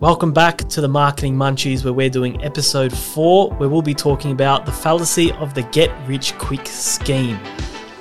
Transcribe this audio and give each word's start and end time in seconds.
Welcome 0.00 0.32
back 0.32 0.58
to 0.58 0.80
the 0.80 0.86
Marketing 0.86 1.34
Munchies, 1.34 1.82
where 1.82 1.92
we're 1.92 2.08
doing 2.08 2.40
episode 2.44 2.96
four, 2.96 3.50
where 3.54 3.68
we'll 3.68 3.82
be 3.82 3.94
talking 3.94 4.30
about 4.30 4.64
the 4.64 4.70
fallacy 4.70 5.32
of 5.32 5.54
the 5.54 5.62
get 5.62 5.90
rich 6.06 6.38
quick 6.38 6.68
scheme. 6.68 7.36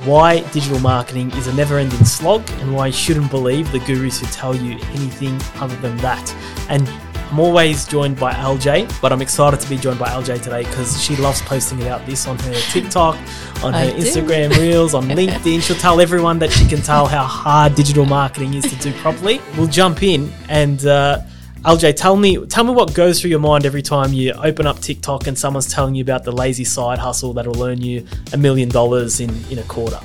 Why 0.06 0.42
digital 0.52 0.80
marketing 0.80 1.32
is 1.32 1.48
a 1.48 1.56
never 1.56 1.80
ending 1.80 2.06
slog, 2.06 2.48
and 2.60 2.76
why 2.76 2.88
you 2.88 2.94
shouldn't 2.94 3.32
believe 3.32 3.72
the 3.72 3.80
gurus 3.80 4.20
who 4.20 4.28
tell 4.28 4.56
you 4.56 4.74
anything 4.74 5.42
other 5.56 5.76
than 5.78 5.98
that. 5.98 6.36
And 6.70 6.88
I'm 7.32 7.40
always 7.40 7.88
joined 7.88 8.20
by 8.20 8.32
LJ, 8.32 9.02
but 9.02 9.12
I'm 9.12 9.24
excited 9.24 9.60
to 9.60 9.68
be 9.68 9.78
joined 9.78 9.98
by 9.98 10.10
LJ 10.10 10.44
today 10.44 10.66
because 10.66 11.02
she 11.02 11.16
loves 11.16 11.42
posting 11.42 11.82
about 11.82 12.06
this 12.06 12.28
on 12.28 12.38
her 12.38 12.54
TikTok, 12.70 13.16
on 13.64 13.74
her 13.74 13.92
Instagram 13.94 14.56
Reels, 14.56 14.94
on 14.94 15.06
LinkedIn. 15.08 15.64
She'll 15.64 15.76
tell 15.78 16.00
everyone 16.00 16.38
that 16.38 16.52
she 16.52 16.68
can 16.68 16.84
tell 16.84 17.08
how 17.08 17.24
hard 17.24 17.74
digital 17.74 18.06
marketing 18.06 18.54
is 18.54 18.66
to 18.66 18.76
do 18.76 18.94
properly. 19.00 19.42
We'll 19.58 19.66
jump 19.66 20.04
in 20.04 20.32
and 20.48 20.86
uh, 20.86 21.22
LJ, 21.68 21.98
tell 21.98 22.16
me, 22.16 22.46
tell 22.46 22.64
me 22.64 22.72
what 22.72 22.94
goes 22.94 23.20
through 23.20 23.30
your 23.30 23.40
mind 23.42 23.66
every 23.66 23.82
time 23.82 24.14
you 24.14 24.32
open 24.32 24.66
up 24.66 24.80
TikTok 24.80 25.28
and 25.28 25.38
someone's 25.38 25.68
telling 25.68 25.96
you 25.96 26.02
about 26.02 26.24
the 26.24 26.32
lazy 26.32 26.64
side 26.64 26.98
hustle 26.98 27.34
that'll 27.34 27.62
earn 27.62 27.82
you 27.82 28.08
a 28.32 28.38
million 28.38 28.70
dollars 28.70 29.20
in 29.20 29.30
in 29.52 29.60
a 29.60 29.64
quarter. 29.64 30.00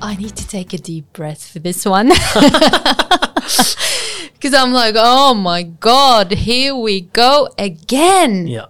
I 0.00 0.14
need 0.14 0.36
to 0.36 0.46
take 0.46 0.72
a 0.72 0.78
deep 0.78 1.12
breath 1.12 1.44
for 1.52 1.58
this 1.58 1.84
one. 1.84 2.12
Because 4.42 4.54
I'm 4.54 4.72
like, 4.72 4.96
oh 4.98 5.34
my 5.34 5.62
God, 5.62 6.32
here 6.32 6.74
we 6.74 7.02
go 7.02 7.48
again. 7.58 8.48
Yeah, 8.48 8.66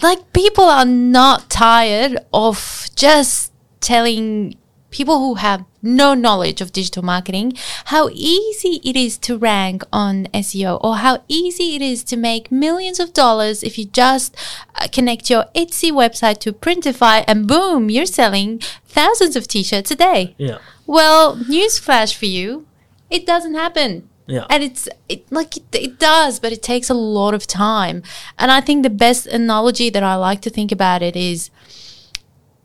Like, 0.00 0.32
people 0.32 0.62
are 0.62 0.84
not 0.84 1.50
tired 1.50 2.18
of 2.32 2.88
just 2.94 3.52
telling 3.80 4.54
people 4.90 5.18
who 5.20 5.34
have 5.36 5.64
no 5.82 6.14
knowledge 6.14 6.60
of 6.60 6.72
digital 6.72 7.02
marketing 7.02 7.52
how 7.86 8.08
easy 8.12 8.80
it 8.84 8.96
is 8.96 9.16
to 9.16 9.38
rank 9.38 9.82
on 9.92 10.26
SEO 10.34 10.78
or 10.84 10.96
how 10.96 11.22
easy 11.28 11.74
it 11.76 11.82
is 11.82 12.02
to 12.04 12.16
make 12.16 12.50
millions 12.52 13.00
of 13.00 13.12
dollars 13.12 13.62
if 13.62 13.78
you 13.78 13.84
just 13.84 14.36
uh, 14.74 14.88
connect 14.92 15.30
your 15.30 15.44
Etsy 15.54 15.90
website 15.90 16.38
to 16.40 16.52
Printify 16.52 17.24
and 17.26 17.46
boom, 17.46 17.88
you're 17.88 18.06
selling 18.06 18.58
thousands 18.86 19.36
of 19.36 19.46
t 19.48 19.62
shirts 19.62 19.90
a 19.90 19.96
day. 19.96 20.34
yeah, 20.38 20.58
Well, 20.86 21.36
newsflash 21.36 22.14
for 22.14 22.26
you, 22.26 22.66
it 23.08 23.26
doesn't 23.26 23.54
happen. 23.54 24.08
yeah, 24.26 24.44
And 24.50 24.62
it's 24.62 24.88
it, 25.08 25.30
like 25.32 25.56
it, 25.56 25.64
it 25.72 25.98
does, 25.98 26.38
but 26.40 26.52
it 26.52 26.62
takes 26.62 26.90
a 26.90 26.94
lot 26.94 27.32
of 27.34 27.46
time. 27.46 28.02
And 28.38 28.50
I 28.50 28.60
think 28.60 28.82
the 28.82 28.90
best 28.90 29.26
analogy 29.26 29.88
that 29.90 30.02
I 30.02 30.14
like 30.16 30.40
to 30.42 30.50
think 30.50 30.70
about 30.72 31.02
it 31.02 31.16
is 31.16 31.50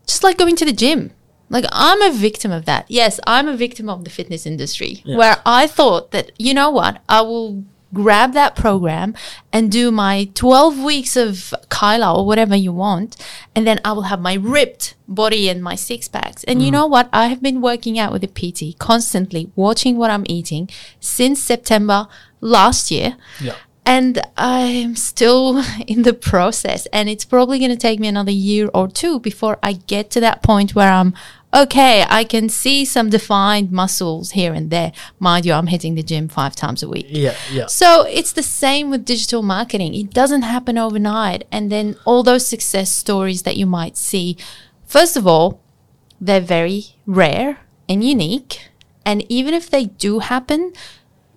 just 0.06 0.22
like 0.22 0.38
going 0.38 0.56
to 0.56 0.64
the 0.64 0.72
gym. 0.72 1.12
Like 1.48 1.64
I'm 1.70 2.02
a 2.02 2.12
victim 2.12 2.50
of 2.50 2.64
that. 2.64 2.86
Yes, 2.88 3.20
I'm 3.26 3.48
a 3.48 3.56
victim 3.56 3.88
of 3.88 4.04
the 4.04 4.10
fitness 4.10 4.46
industry 4.46 5.02
Yeah. 5.04 5.16
where 5.16 5.36
I 5.46 5.66
thought 5.66 6.10
that 6.10 6.32
you 6.38 6.54
know 6.54 6.70
what, 6.70 7.00
I 7.08 7.20
will 7.22 7.64
grab 7.94 8.32
that 8.32 8.56
program 8.56 9.14
and 9.52 9.70
do 9.70 9.90
my 9.90 10.28
12 10.34 10.78
weeks 10.80 11.16
of 11.16 11.54
Kyla 11.68 12.18
or 12.18 12.26
whatever 12.26 12.54
you 12.54 12.72
want 12.72 13.16
and 13.54 13.66
then 13.66 13.80
I 13.84 13.92
will 13.92 14.02
have 14.02 14.20
my 14.20 14.34
ripped 14.34 14.96
body 15.08 15.48
and 15.48 15.62
my 15.62 15.76
six 15.76 16.08
packs. 16.08 16.44
And 16.44 16.60
you 16.60 16.68
mm. 16.68 16.72
know 16.72 16.86
what? 16.86 17.08
I 17.12 17.28
have 17.28 17.40
been 17.40 17.60
working 17.62 17.98
out 17.98 18.12
with 18.12 18.24
a 18.24 18.26
PT 18.26 18.78
constantly 18.78 19.50
watching 19.54 19.96
what 19.96 20.10
I'm 20.10 20.24
eating 20.26 20.68
since 21.00 21.40
September 21.40 22.08
last 22.40 22.90
year 22.90 23.16
yeah. 23.40 23.54
And 23.86 24.20
I'm 24.36 24.96
still 24.96 25.62
in 25.86 26.02
the 26.02 26.12
process. 26.12 26.86
And 26.86 27.08
it's 27.08 27.24
probably 27.24 27.58
going 27.58 27.70
to 27.70 27.76
take 27.76 28.00
me 28.00 28.08
another 28.08 28.32
year 28.32 28.68
or 28.74 28.88
two 28.88 29.20
before 29.20 29.58
I 29.62 29.74
get 29.74 30.10
to 30.10 30.20
that 30.20 30.42
point 30.42 30.74
where 30.74 30.90
I'm 30.90 31.14
okay. 31.54 32.04
I 32.08 32.24
can 32.24 32.48
see 32.48 32.84
some 32.84 33.08
defined 33.08 33.70
muscles 33.70 34.32
here 34.32 34.52
and 34.52 34.70
there. 34.70 34.92
Mind 35.20 35.46
you, 35.46 35.52
I'm 35.52 35.68
hitting 35.68 35.94
the 35.94 36.02
gym 36.02 36.28
five 36.28 36.56
times 36.56 36.82
a 36.82 36.88
week. 36.88 37.06
Yeah, 37.08 37.36
yeah, 37.50 37.66
So 37.66 38.02
it's 38.02 38.32
the 38.32 38.42
same 38.42 38.90
with 38.90 39.04
digital 39.04 39.42
marketing. 39.42 39.94
It 39.94 40.10
doesn't 40.12 40.42
happen 40.42 40.76
overnight. 40.76 41.44
And 41.52 41.70
then 41.70 41.96
all 42.04 42.24
those 42.24 42.46
success 42.46 42.90
stories 42.90 43.42
that 43.42 43.56
you 43.56 43.66
might 43.66 43.96
see, 43.96 44.36
first 44.84 45.16
of 45.16 45.26
all, 45.26 45.60
they're 46.20 46.40
very 46.40 46.96
rare 47.06 47.60
and 47.88 48.02
unique. 48.02 48.68
And 49.04 49.24
even 49.30 49.54
if 49.54 49.70
they 49.70 49.84
do 49.84 50.18
happen, 50.18 50.72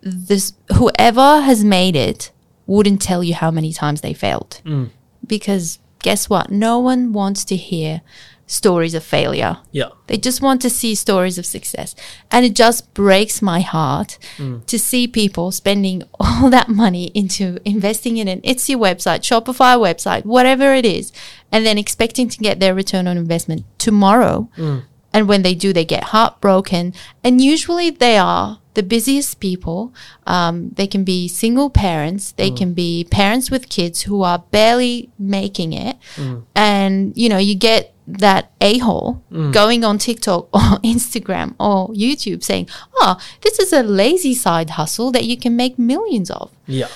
this 0.01 0.53
whoever 0.75 1.41
has 1.41 1.63
made 1.63 1.95
it 1.95 2.31
wouldn't 2.69 3.01
tell 3.01 3.23
you 3.23 3.33
how 3.33 3.51
many 3.51 3.73
times 3.73 4.01
they 4.01 4.13
failed. 4.13 4.61
Mm. 4.63 4.89
Because 5.25 5.79
guess 5.99 6.29
what? 6.29 6.51
No 6.51 6.79
one 6.79 7.11
wants 7.11 7.43
to 7.45 7.55
hear 7.55 8.01
stories 8.45 8.95
of 8.95 9.03
failure. 9.03 9.57
yeah, 9.71 9.89
They 10.07 10.17
just 10.17 10.41
want 10.41 10.61
to 10.63 10.69
see 10.69 10.95
stories 10.95 11.37
of 11.37 11.45
success. 11.45 11.95
And 12.31 12.45
it 12.45 12.55
just 12.55 12.93
breaks 12.95 13.41
my 13.41 13.61
heart 13.61 14.17
mm. 14.37 14.65
to 14.65 14.79
see 14.79 15.07
people 15.07 15.51
spending 15.51 16.03
all 16.19 16.49
that 16.49 16.67
money 16.67 17.11
into 17.13 17.59
investing 17.63 18.17
in 18.17 18.27
an 18.27 18.41
Etsy 18.41 18.75
website, 18.75 19.21
Shopify 19.21 19.77
website, 19.77 20.25
whatever 20.25 20.73
it 20.73 20.85
is, 20.85 21.11
and 21.51 21.65
then 21.65 21.77
expecting 21.77 22.27
to 22.29 22.37
get 22.39 22.59
their 22.59 22.73
return 22.73 23.07
on 23.07 23.17
investment 23.17 23.65
tomorrow. 23.77 24.49
Mm. 24.57 24.83
And 25.13 25.27
when 25.27 25.41
they 25.41 25.55
do, 25.55 25.73
they 25.73 25.85
get 25.85 26.05
heartbroken. 26.05 26.93
And 27.23 27.41
usually 27.41 27.89
they 27.89 28.17
are 28.17 28.59
the 28.75 28.83
busiest 28.83 29.39
people. 29.39 29.93
Um, 30.27 30.69
they 30.69 30.87
can 30.87 31.03
be 31.03 31.27
single 31.27 31.69
parents. 31.69 32.31
They 32.33 32.51
mm. 32.51 32.57
can 32.57 32.73
be 32.73 33.05
parents 33.09 33.49
with 33.49 33.69
kids 33.69 34.03
who 34.03 34.21
are 34.21 34.39
barely 34.51 35.09
making 35.17 35.73
it. 35.73 35.97
Mm. 36.15 36.45
And, 36.55 37.17
you 37.17 37.27
know, 37.29 37.37
you 37.39 37.55
get 37.55 37.93
that 38.07 38.51
a 38.61 38.77
hole 38.79 39.23
mm. 39.31 39.51
going 39.53 39.83
on 39.83 39.97
TikTok 39.97 40.47
or 40.53 40.79
Instagram 40.83 41.55
or 41.59 41.89
YouTube 41.89 42.43
saying, 42.43 42.69
oh, 42.97 43.19
this 43.41 43.59
is 43.59 43.73
a 43.73 43.83
lazy 43.83 44.33
side 44.33 44.71
hustle 44.71 45.11
that 45.11 45.25
you 45.25 45.37
can 45.37 45.55
make 45.55 45.77
millions 45.79 46.29
of. 46.29 46.51
yeah. 46.65 46.87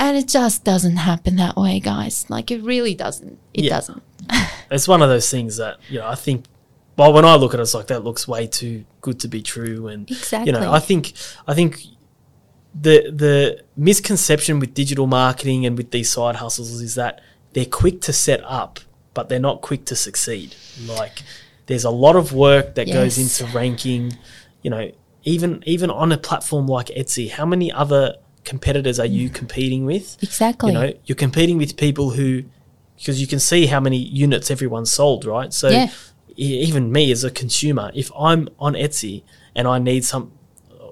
And 0.00 0.16
it 0.16 0.26
just 0.26 0.64
doesn't 0.64 0.96
happen 0.96 1.36
that 1.36 1.56
way, 1.56 1.78
guys. 1.78 2.26
Like, 2.28 2.50
it 2.50 2.60
really 2.64 2.92
doesn't. 2.92 3.38
It 3.54 3.64
Yeah. 3.66 3.70
doesn't. 3.76 4.02
It's 4.68 4.88
one 4.88 5.00
of 5.00 5.08
those 5.08 5.30
things 5.30 5.58
that 5.58 5.76
you 5.88 6.00
know. 6.00 6.08
I 6.08 6.16
think. 6.16 6.46
Well, 6.96 7.12
when 7.12 7.24
I 7.24 7.36
look 7.36 7.54
at 7.54 7.60
it, 7.60 7.62
it's 7.62 7.74
like 7.74 7.86
that 7.86 8.04
looks 8.04 8.28
way 8.28 8.46
too 8.46 8.84
good 9.00 9.18
to 9.20 9.28
be 9.28 9.42
true, 9.42 9.88
and 9.88 10.08
you 10.46 10.52
know, 10.52 10.60
I 10.72 10.78
think, 10.78 11.12
I 11.48 11.54
think 11.54 11.82
the 12.74 13.10
the 13.14 13.62
misconception 13.76 14.58
with 14.58 14.74
digital 14.74 15.06
marketing 15.06 15.66
and 15.66 15.76
with 15.76 15.90
these 15.90 16.10
side 16.10 16.36
hustles 16.36 16.80
is 16.80 16.94
that 16.94 17.20
they're 17.54 17.64
quick 17.66 18.00
to 18.02 18.12
set 18.12 18.42
up, 18.44 18.80
but 19.14 19.28
they're 19.28 19.38
not 19.40 19.60
quick 19.62 19.84
to 19.86 19.96
succeed. 19.96 20.54
Like, 20.86 21.22
there's 21.66 21.84
a 21.84 21.90
lot 21.90 22.16
of 22.16 22.32
work 22.32 22.74
that 22.76 22.86
goes 22.88 23.18
into 23.18 23.44
ranking. 23.56 24.16
You 24.62 24.70
know, 24.70 24.92
even 25.24 25.62
even 25.66 25.90
on 25.90 26.12
a 26.12 26.18
platform 26.18 26.66
like 26.66 26.86
Etsy, 26.88 27.30
how 27.30 27.46
many 27.46 27.72
other 27.72 28.16
competitors 28.44 28.98
are 28.98 29.06
you 29.06 29.28
competing 29.30 29.84
with? 29.84 30.18
Exactly. 30.22 30.72
You 30.72 30.78
know, 30.78 30.92
you're 31.04 31.16
competing 31.16 31.58
with 31.58 31.76
people 31.76 32.10
who, 32.10 32.44
because 32.96 33.20
you 33.20 33.26
can 33.26 33.38
see 33.38 33.66
how 33.66 33.80
many 33.80 33.96
units 33.98 34.50
everyone 34.50 34.84
sold, 34.86 35.24
right? 35.24 35.52
So 35.52 35.68
Yeah. 35.68 35.90
Even 36.36 36.90
me 36.92 37.10
as 37.12 37.24
a 37.24 37.30
consumer, 37.30 37.90
if 37.94 38.10
I'm 38.18 38.48
on 38.58 38.74
Etsy 38.74 39.22
and 39.54 39.66
I 39.68 39.78
need 39.78 40.04
some, 40.04 40.32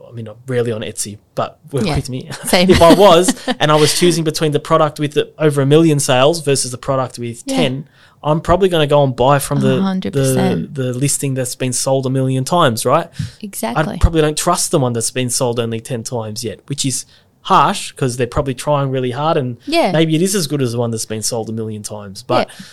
I 0.09 0.13
mean, 0.13 0.29
I'm 0.29 0.37
rarely 0.47 0.73
on 0.73 0.81
Etsy, 0.83 1.19
but 1.35 1.59
work 1.73 1.85
Yeah. 1.87 1.97
with 1.97 2.11
me. 2.11 2.31
Same. 2.45 2.69
if 2.71 2.83
I 2.83 2.95
was 2.95 3.49
and 3.61 3.71
I 3.73 3.77
was 3.77 3.99
choosing 3.99 4.25
between 4.25 4.53
the 4.53 4.61
product 4.61 4.99
with 4.99 5.13
the, 5.15 5.33
over 5.39 5.63
a 5.63 5.67
million 5.67 6.01
sales 6.01 6.41
versus 6.43 6.71
the 6.73 6.79
product 6.79 7.19
with 7.19 7.43
Yeah. 7.47 7.57
10, 7.57 7.89
I'm 8.23 8.41
probably 8.43 8.69
going 8.69 8.87
to 8.87 8.91
go 8.93 9.03
and 9.03 9.17
buy 9.17 9.39
from 9.39 9.61
the, 9.61 9.77
the, 10.11 10.69
the 10.71 10.93
listing 10.93 11.33
that's 11.35 11.55
been 11.55 11.73
sold 11.73 12.05
a 12.07 12.11
million 12.11 12.45
times, 12.45 12.85
right? 12.85 13.09
exactly. 13.41 13.95
I 13.95 13.99
probably 13.99 14.21
don't 14.21 14.37
trust 14.37 14.71
the 14.73 14.79
one 14.79 14.93
that's 14.93 15.11
been 15.11 15.31
sold 15.31 15.59
only 15.59 15.81
10 15.81 16.03
times 16.03 16.45
yet, 16.45 16.61
which 16.69 16.85
is 16.85 17.07
harsh 17.43 17.93
because 17.93 18.19
they're 18.19 18.27
probably 18.27 18.53
trying 18.55 18.91
really 18.91 19.13
hard 19.13 19.39
and 19.39 19.57
Yeah. 19.65 19.93
maybe 19.93 20.15
it 20.15 20.21
is 20.21 20.35
as 20.35 20.47
good 20.47 20.61
as 20.61 20.73
the 20.73 20.79
one 20.79 20.91
that's 20.91 21.07
been 21.07 21.23
sold 21.23 21.49
a 21.49 21.53
million 21.53 21.83
times. 21.83 22.23
But, 22.23 22.49
Yeah. 22.49 22.65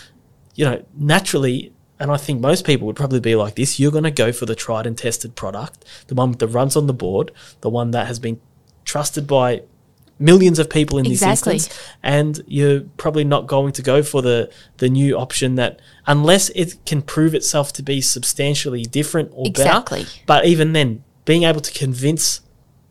you 0.55 0.65
know, 0.65 0.83
naturally, 0.97 1.71
and 1.99 2.11
I 2.11 2.17
think 2.17 2.39
most 2.41 2.65
people 2.65 2.85
would 2.87 2.95
probably 2.95 3.19
be 3.19 3.35
like 3.35 3.55
this, 3.55 3.79
you're 3.79 3.91
going 3.91 4.03
to 4.03 4.11
go 4.11 4.31
for 4.31 4.45
the 4.45 4.55
tried 4.55 4.85
and 4.85 4.97
tested 4.97 5.35
product, 5.35 5.83
the 6.07 6.15
one 6.15 6.31
that 6.33 6.47
runs 6.47 6.75
on 6.75 6.87
the 6.87 6.93
board, 6.93 7.31
the 7.61 7.69
one 7.69 7.91
that 7.91 8.07
has 8.07 8.19
been 8.19 8.39
trusted 8.85 9.25
by 9.27 9.63
millions 10.19 10.57
of 10.59 10.69
people 10.69 10.97
in 10.97 11.05
Exactly. 11.05 11.53
this 11.53 11.67
instance 11.67 11.91
and 12.01 12.41
you're 12.47 12.81
probably 12.97 13.23
not 13.23 13.45
going 13.45 13.71
to 13.71 13.83
go 13.83 14.01
for 14.01 14.23
the 14.23 14.49
the 14.77 14.89
new 14.89 15.15
option 15.15 15.53
that 15.55 15.79
unless 16.07 16.49
it 16.55 16.75
can 16.87 17.03
prove 17.03 17.35
itself 17.35 17.71
to 17.73 17.83
be 17.83 18.01
substantially 18.01 18.81
different 18.81 19.29
or 19.33 19.45
Exactly. 19.45 19.99
better 20.03 20.11
but 20.25 20.45
even 20.45 20.73
then 20.73 21.03
being 21.25 21.43
able 21.43 21.61
to 21.61 21.71
convince 21.71 22.41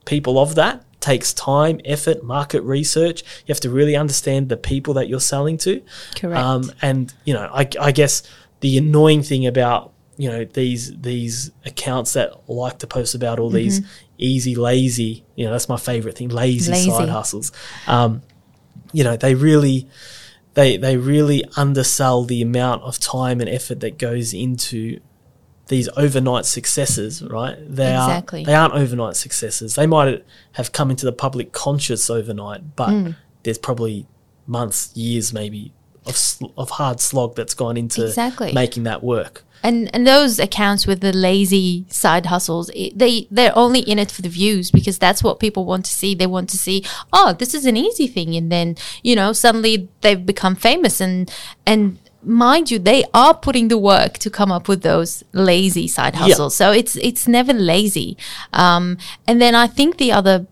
people 0.05 0.39
of 0.39 0.55
that 0.55 0.85
takes 1.01 1.35
time 1.35 1.81
effort 1.85 2.23
market 2.23 2.63
research 2.63 3.23
you 3.45 3.53
have 3.53 3.59
to 3.61 3.71
really 3.71 3.97
understand 3.97 4.49
the 4.49 4.57
people 4.57 4.95
that 4.95 5.09
you're 5.09 5.19
selling 5.19 5.59
to 5.59 5.83
Correct. 6.15 6.41
um, 6.41 6.71
and 6.81 7.13
you 7.25 7.35
know 7.35 7.51
I, 7.53 7.69
I 7.81 7.91
guess 7.91 8.23
the 8.67 8.79
annoying 8.79 9.23
thing 9.23 9.47
about 9.47 9.93
you 10.17 10.29
know 10.29 10.45
these 10.45 10.83
these 11.01 11.53
accounts 11.65 12.15
that 12.15 12.29
like 12.49 12.79
to 12.79 12.87
post 12.87 13.15
about 13.15 13.39
all 13.39 13.51
these 13.51 13.81
easy 14.19 14.55
lazy 14.57 15.25
you 15.37 15.45
know 15.45 15.53
that's 15.53 15.69
my 15.69 15.77
favorite 15.77 16.17
thing 16.19 16.29
lazy, 16.31 16.73
Lazy. 16.73 16.91
side 16.91 17.09
hustles. 17.09 17.53
Um, 17.87 18.23
you 18.93 19.05
know 19.05 19.17
they 19.17 19.35
really 19.37 19.89
they 20.55 20.77
they 20.79 20.97
really 20.97 21.45
undersell 21.57 22.25
the 22.25 22.43
amount 22.43 22.83
of 22.83 22.99
time 22.99 23.41
and 23.41 23.49
effort 23.49 23.79
that 23.81 23.99
goes 23.99 24.35
into 24.35 24.99
these 25.69 25.89
overnight 25.97 26.45
successes 26.47 27.23
right? 27.23 27.57
They 27.81 27.93
Exactly. 27.95 28.43
are 28.43 28.47
they 28.47 28.55
aren't 28.55 28.75
overnight 28.75 29.15
successes. 29.17 29.75
They 29.77 29.87
might 29.87 30.25
have 30.53 30.73
come 30.73 30.91
into 30.91 31.07
the 31.07 31.13
public 31.13 31.53
conscious 31.53 32.11
overnight 32.11 32.75
but 32.75 33.15
there's 33.45 33.59
probably 33.59 34.07
months, 34.49 34.97
years, 34.97 35.33
maybe 35.33 35.73
of 36.07 36.17
sl- 36.17 36.53
of 36.57 36.71
hard 36.71 37.01
slog 37.01 37.35
that's 37.37 37.55
gone 37.55 37.77
into 37.77 38.05
Exactly. 38.07 38.53
making 38.53 38.85
that 38.85 39.03
work. 39.03 39.43
and 39.63 39.91
and 39.95 40.07
those 40.07 40.39
accounts 40.39 40.87
with 40.87 41.01
the 41.01 41.13
lazy 41.13 41.85
side 41.89 42.27
hustles 42.27 42.71
it, 42.75 42.97
they 42.99 43.27
they're 43.31 43.57
only 43.57 43.81
in 43.81 43.99
it 43.99 44.11
for 44.11 44.23
the 44.23 44.29
views 44.29 44.71
because 44.71 44.99
that's 44.99 45.23
what 45.25 45.41
people 45.41 45.65
want 45.65 45.85
to 45.87 45.91
see. 45.91 46.15
They 46.15 46.27
want 46.37 46.49
to 46.51 46.59
see 46.59 46.85
oh 47.13 47.33
this 47.41 47.53
is 47.55 47.65
an 47.67 47.77
easy 47.77 48.07
thing. 48.07 48.37
And 48.37 48.53
then 48.53 48.77
you 49.03 49.17
know 49.17 49.33
suddenly 49.33 49.89
they've 50.03 50.25
become 50.25 50.55
famous. 50.55 51.01
And 51.01 51.31
and 51.65 51.99
mind 52.23 52.71
you 52.71 52.79
they 52.79 53.05
are 53.15 53.35
putting 53.35 53.69
the 53.69 53.79
work 53.79 54.19
to 54.19 54.29
come 54.31 54.51
up 54.53 54.69
with 54.69 54.83
those 54.83 55.25
lazy 55.33 55.89
side 55.89 56.15
hustles. 56.17 56.55
So 56.57 56.71
it's 56.71 56.95
it's 56.97 57.27
never 57.27 57.53
lazy. 57.53 58.17
Um, 58.53 58.99
and 59.27 59.41
then 59.43 59.55
i 59.55 59.67
think 59.67 59.97
the 59.97 60.13
other 60.13 60.47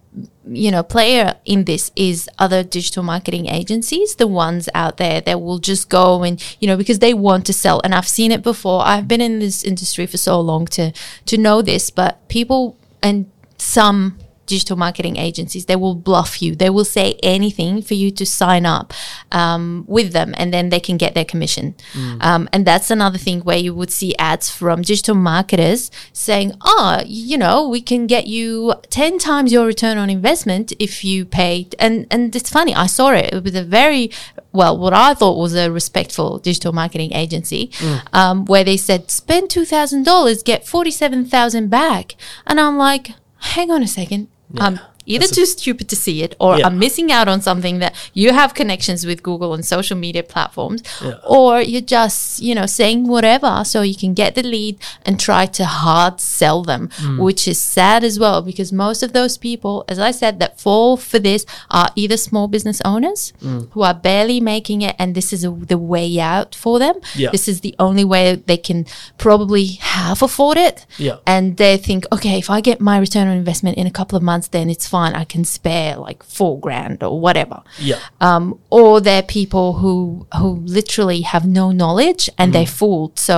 you 0.47 0.71
know 0.71 0.83
player 0.83 1.35
in 1.45 1.65
this 1.65 1.91
is 1.97 2.29
other 2.39 2.63
digital 2.63 3.03
marketing 3.03 3.47
agencies 3.47 4.17
the 4.17 4.27
ones 4.27 4.69
out 4.75 4.99
there 4.99 5.21
that 5.21 5.41
will 5.41 5.59
just 5.59 5.89
go 5.89 6.23
and 6.23 6.43
you 6.61 6.67
know 6.67 6.77
because 6.77 6.99
they 6.99 7.15
want 7.15 7.47
to 7.47 7.53
sell. 7.53 7.81
And 7.85 7.95
i've 7.95 8.09
seen 8.09 8.33
it 8.33 8.43
before. 8.43 8.83
I've 8.85 9.09
been 9.09 9.21
in 9.21 9.39
this 9.39 9.65
industry 9.65 10.07
for 10.07 10.17
so 10.17 10.41
long 10.41 10.67
to 10.67 10.93
to 11.27 11.39
know 11.39 11.63
this 11.63 11.91
but 11.91 12.27
people 12.29 12.77
and 13.03 13.31
some 13.59 14.19
digital 14.47 14.77
marketing 14.77 15.17
agencies 15.17 15.67
they 15.67 15.77
will 15.77 15.95
bluff 15.95 16.43
you. 16.43 16.55
They 16.55 16.71
will 16.71 16.85
say 16.85 17.19
anything 17.23 17.83
for 17.83 17.95
you 17.95 18.11
to 18.13 18.27
sign 18.27 18.67
up 18.67 18.93
um, 19.33 19.85
with 19.87 20.13
them 20.13 20.35
and 20.37 20.53
then 20.53 20.69
they 20.69 20.81
can 20.81 20.97
get 20.97 21.15
their 21.15 21.25
commission. 21.25 21.75
Um, 22.21 22.49
and 22.53 22.67
that's 22.67 22.91
another 22.91 23.19
thing 23.19 23.41
where 23.41 23.57
you 23.59 23.75
would 23.75 23.91
see 23.91 24.15
ads 24.17 24.51
from 24.51 24.83
digital 24.83 25.15
marketers 25.15 25.91
saying 26.13 26.53
oh 26.63 27.03
you 27.07 27.37
know 27.39 27.69
we 27.69 27.81
can 27.81 28.07
get 28.07 28.27
you 28.27 28.75
10 28.91 29.19
times 29.19 29.53
your 29.53 29.67
return 29.67 29.99
on 29.99 30.11
investment 30.11 30.73
if 30.79 31.05
you 31.05 31.25
pay. 31.25 31.69
And 31.79 32.07
and 32.11 32.35
it's 32.35 32.51
funny 32.51 32.75
i 32.75 32.87
saw 32.87 33.11
it 33.11 33.43
with 33.45 33.57
a 33.57 33.65
very 33.65 34.11
well 34.53 34.77
what 34.79 34.93
i 34.93 35.15
thought 35.15 35.37
was 35.37 35.55
a 35.55 35.71
respectful 35.71 36.39
digital 36.39 36.73
marketing 36.73 37.13
agency 37.13 37.71
um, 38.13 38.45
where 38.47 38.65
they 38.65 38.77
said 38.77 39.11
spend 39.11 39.49
$2000 39.49 40.45
get 40.45 40.67
47000 40.67 41.69
back. 41.69 42.15
And 42.47 42.61
i'm 42.61 42.77
like 42.77 43.11
hang 43.39 43.71
on 43.71 43.83
a 43.83 43.87
second 43.87 44.29
i'm 44.61 44.79
either 45.07 45.27
too 45.27 45.45
stupid 45.47 45.89
to 45.89 45.97
see 45.97 46.23
it 46.23 46.35
or 46.41 46.59
Yeah. 46.59 46.67
i'm 46.67 46.79
missing 46.79 47.13
out 47.13 47.29
on 47.29 47.41
something 47.41 47.79
that 47.81 47.95
you 48.15 48.33
have 48.33 48.55
connections 48.55 49.05
with 49.07 49.23
google 49.23 49.53
and 49.55 49.65
social 49.65 49.97
media 49.97 50.23
platforms 50.23 50.83
Yeah. 51.03 51.15
or 51.27 51.61
you're 51.61 51.81
just 51.99 52.41
you 52.41 52.55
know 52.55 52.67
saying 52.67 53.07
whatever 53.09 53.63
so 53.65 53.83
you 53.83 53.95
can 53.97 54.15
get 54.15 54.35
the 54.35 54.43
lead 54.43 54.79
and 55.07 55.21
try 55.21 55.47
to 55.47 55.65
hard 55.65 56.21
sell 56.21 56.63
them 56.63 56.89
Mm. 57.03 57.19
which 57.19 57.47
is 57.49 57.61
sad 57.61 58.05
as 58.05 58.19
well 58.19 58.41
because 58.43 58.73
most 58.73 59.03
of 59.03 59.13
those 59.13 59.37
people 59.39 59.85
as 59.89 59.99
i 59.99 60.11
said 60.11 60.39
that 60.41 60.61
fall 60.61 60.97
for 60.97 61.19
this 61.19 61.45
are 61.71 61.91
either 61.97 62.17
small 62.17 62.47
business 62.49 62.81
owners 62.85 63.33
Mm. 63.43 63.69
who 63.73 63.83
are 63.83 63.95
barely 63.95 64.41
making 64.41 64.81
it 64.83 64.95
and 64.99 65.15
this 65.15 65.33
is 65.33 65.45
a, 65.45 65.51
the 65.51 65.79
way 65.79 66.09
out 66.21 66.55
for 66.55 66.79
them 66.79 66.95
Yeah. 67.15 67.31
this 67.31 67.47
is 67.49 67.61
the 67.61 67.75
only 67.79 68.05
way 68.05 68.37
they 68.37 68.57
can 68.57 68.87
probably 69.19 69.67
half 69.81 70.23
afford 70.23 70.57
it 70.57 70.87
Yeah. 70.99 71.17
and 71.27 71.57
they 71.57 71.77
think 71.77 72.05
okay 72.13 72.39
if 72.39 72.49
i 72.51 72.61
get 72.61 72.81
my 72.81 72.97
return 72.99 73.27
on 73.29 73.37
investment 73.37 73.77
in 73.77 73.87
a 73.87 73.91
couple 73.91 74.17
of 74.17 74.23
months 74.23 74.49
then 74.49 74.69
it's 74.71 74.87
fine 74.95 75.15
i 75.23 75.25
can 75.33 75.45
spare 75.59 75.91
like 76.09 76.21
four 76.37 76.55
grand 76.67 76.99
or 77.09 77.15
whatever 77.25 77.59
Yeah. 77.91 77.99
um, 78.29 78.45
or 78.79 78.91
they're 79.07 79.29
people 79.41 79.67
who 79.81 79.95
who 80.41 80.51
literally 80.79 81.21
have 81.33 81.45
no 81.61 81.67
knowledge 81.81 82.23
and 82.39 82.49
they're 82.55 82.75
fooled. 82.81 83.13
So 83.31 83.37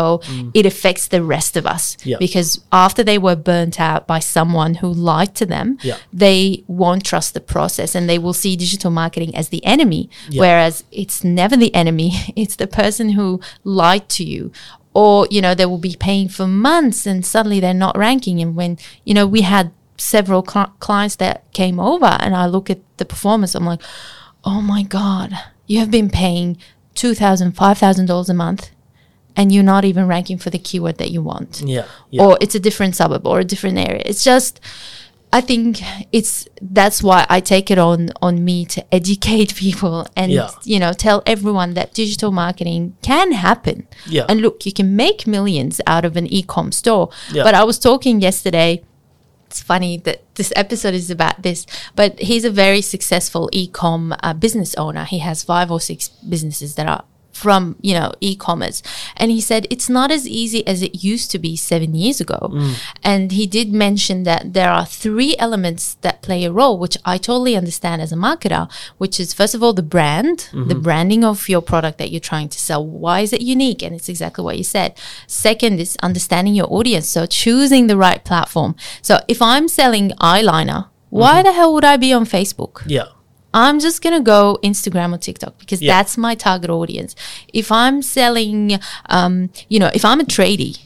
it 0.58 0.64
affects 0.72 1.04
the 1.14 1.22
rest 1.36 1.52
of 1.60 1.64
us 1.76 1.84
Yeah. 2.10 2.18
because 2.24 2.48
after 2.84 3.02
they 3.08 3.18
were 3.26 3.36
burnt 3.50 3.76
out 3.90 4.02
by 4.12 4.20
someone 4.36 4.72
who 4.80 4.88
lied 5.10 5.32
to 5.40 5.46
them, 5.54 5.68
Yeah. 5.90 5.96
they 6.24 6.38
won't 6.82 7.04
trust 7.10 7.30
the 7.34 7.44
process 7.54 7.90
and 7.96 8.04
they 8.10 8.18
will 8.24 8.36
see 8.42 8.52
digital 8.56 8.90
marketing 9.02 9.32
as 9.40 9.46
the 9.54 9.62
enemy, 9.74 10.02
Yeah. 10.30 10.40
whereas 10.42 10.74
it's 11.02 11.18
never 11.40 11.56
the 11.64 11.72
enemy. 11.82 12.10
It's 12.42 12.56
the 12.62 12.70
person 12.82 13.06
who 13.18 13.28
lied 13.64 14.06
to 14.16 14.24
you. 14.34 14.42
Or, 15.02 15.16
you 15.34 15.40
know, 15.44 15.54
they 15.54 15.66
will 15.70 15.84
be 15.90 15.96
paying 16.08 16.28
for 16.36 16.46
months 16.70 17.06
and 17.10 17.18
suddenly 17.34 17.60
they're 17.60 17.82
not 17.86 17.96
ranking. 18.08 18.36
And 18.42 18.50
when, 18.58 18.72
you 19.06 19.14
know, 19.16 19.26
we 19.36 19.42
had 19.54 19.66
several 19.96 20.42
cli- 20.42 20.72
clients 20.80 21.16
that 21.16 21.50
came 21.52 21.78
over 21.80 22.06
and 22.20 22.34
I 22.34 22.46
look 22.46 22.70
at 22.70 22.80
the 22.98 23.04
performance, 23.04 23.54
I'm 23.54 23.64
like, 23.66 23.82
oh 24.44 24.60
my 24.60 24.82
God, 24.82 25.32
you 25.66 25.78
have 25.80 25.90
been 25.90 26.10
paying 26.10 26.56
$2,000, 26.94 27.52
$5,000 27.52 28.28
a 28.28 28.34
month 28.34 28.70
and 29.36 29.52
you're 29.52 29.62
not 29.62 29.84
even 29.84 30.06
ranking 30.06 30.38
for 30.38 30.50
the 30.50 30.58
keyword 30.58 30.98
that 30.98 31.10
you 31.10 31.22
want. 31.22 31.60
Yeah. 31.64 31.86
Yeah. 32.10 32.22
Or 32.24 32.38
it's 32.40 32.54
a 32.54 32.60
different 32.60 32.96
suburb 32.96 33.26
or 33.26 33.40
a 33.40 33.44
different 33.44 33.78
area. 33.78 34.02
It's 34.06 34.24
just, 34.24 34.60
I 35.32 35.40
think 35.42 35.80
it's 36.12 36.46
that's 36.62 37.02
why 37.02 37.26
I 37.28 37.40
take 37.40 37.70
it 37.70 37.78
on 37.78 38.10
on 38.22 38.44
me 38.44 38.64
to 38.66 38.94
educate 38.94 39.54
people 39.66 40.06
and 40.16 40.30
Yeah. 40.32 40.50
you 40.62 40.78
know 40.78 40.92
tell 40.92 41.22
everyone 41.26 41.74
that 41.74 41.92
digital 41.92 42.30
marketing 42.30 42.96
can 43.02 43.32
happen. 43.32 43.88
Yeah. 44.06 44.24
And 44.28 44.40
look, 44.40 44.64
you 44.64 44.72
can 44.72 44.94
make 44.96 45.26
millions 45.26 45.80
out 45.86 46.04
of 46.04 46.16
an 46.16 46.26
e-com 46.28 46.70
store. 46.72 47.10
Yeah. 47.32 47.42
But 47.42 47.54
I 47.54 47.64
was 47.64 47.78
talking 47.78 48.20
yesterday 48.22 48.84
it's 49.56 49.62
funny 49.62 49.96
that 49.96 50.20
this 50.34 50.52
episode 50.54 50.92
is 50.92 51.10
about 51.10 51.40
this, 51.40 51.64
but 51.94 52.20
he's 52.20 52.44
a 52.44 52.50
very 52.50 52.82
successful 52.82 53.48
e-com 53.52 54.14
uh, 54.22 54.34
business 54.34 54.74
owner. 54.74 55.04
He 55.04 55.20
has 55.20 55.42
five 55.42 55.70
or 55.70 55.80
six 55.80 56.08
businesses 56.08 56.74
that 56.74 56.86
are 56.86 57.04
from 57.36 57.76
you 57.80 57.94
know 57.94 58.12
e-commerce. 58.20 58.82
And 59.16 59.30
he 59.30 59.40
said 59.40 59.66
it's 59.70 59.88
not 59.88 60.10
as 60.10 60.26
easy 60.26 60.66
as 60.66 60.82
it 60.82 61.04
used 61.04 61.30
to 61.32 61.38
be 61.38 61.56
seven 61.56 61.94
years 61.94 62.20
ago. 62.20 62.50
Mm. 62.52 62.74
And 63.02 63.32
he 63.32 63.46
did 63.46 63.72
mention 63.72 64.22
that 64.24 64.54
there 64.54 64.70
are 64.70 64.86
three 64.86 65.36
elements 65.38 65.94
that 66.00 66.22
play 66.22 66.44
a 66.44 66.52
role 66.52 66.78
which 66.78 66.96
i 67.04 67.16
totally 67.18 67.56
understand 67.56 68.00
as 68.02 68.12
a 68.12 68.16
marketer 68.16 68.70
which 68.98 69.20
is 69.20 69.34
first 69.34 69.54
of 69.54 69.62
all 69.62 69.72
the 69.72 69.82
brand 69.96 70.48
the 70.52 70.58
mm-hmm. 70.58 70.80
branding 70.80 71.24
of 71.24 71.48
your 71.48 71.60
product 71.60 71.98
that 71.98 72.10
you're 72.10 72.28
trying 72.32 72.48
to 72.48 72.58
sell. 72.58 72.84
Why 72.84 73.20
is 73.20 73.32
it 73.32 73.42
unique? 73.42 73.82
And 73.82 73.94
it's 73.94 74.08
exactly 74.08 74.42
what 74.44 74.58
you 74.58 74.64
said. 74.64 74.98
Second 75.26 75.80
is 75.80 75.96
understanding 76.02 76.54
your 76.54 76.72
audience 76.72 77.08
so 77.08 77.26
choosing 77.26 77.86
the 77.86 77.96
right 77.96 78.24
platform. 78.24 78.74
So 79.02 79.20
if 79.28 79.42
i'm 79.42 79.68
selling 79.68 80.10
eyeliner 80.32 80.88
why 81.10 81.34
mm-hmm. 81.34 81.46
the 81.46 81.52
hell 81.52 81.72
would 81.74 81.84
i 81.84 81.96
be 81.96 82.12
on 82.12 82.24
facebook? 82.24 82.82
Yeah. 82.86 83.08
I'm 83.56 83.80
just 83.80 84.02
gonna 84.02 84.20
go 84.20 84.58
Instagram 84.62 85.14
or 85.14 85.18
TikTok 85.18 85.58
because 85.58 85.80
Yeah. 85.80 85.94
that's 85.94 86.16
my 86.18 86.34
target 86.34 86.68
audience. 86.70 87.14
If 87.52 87.72
I'm 87.72 88.02
selling, 88.02 88.78
um, 89.08 89.50
you 89.68 89.78
know, 89.80 89.90
if 89.94 90.04
I'm 90.04 90.20
a 90.20 90.24
tradie 90.24 90.78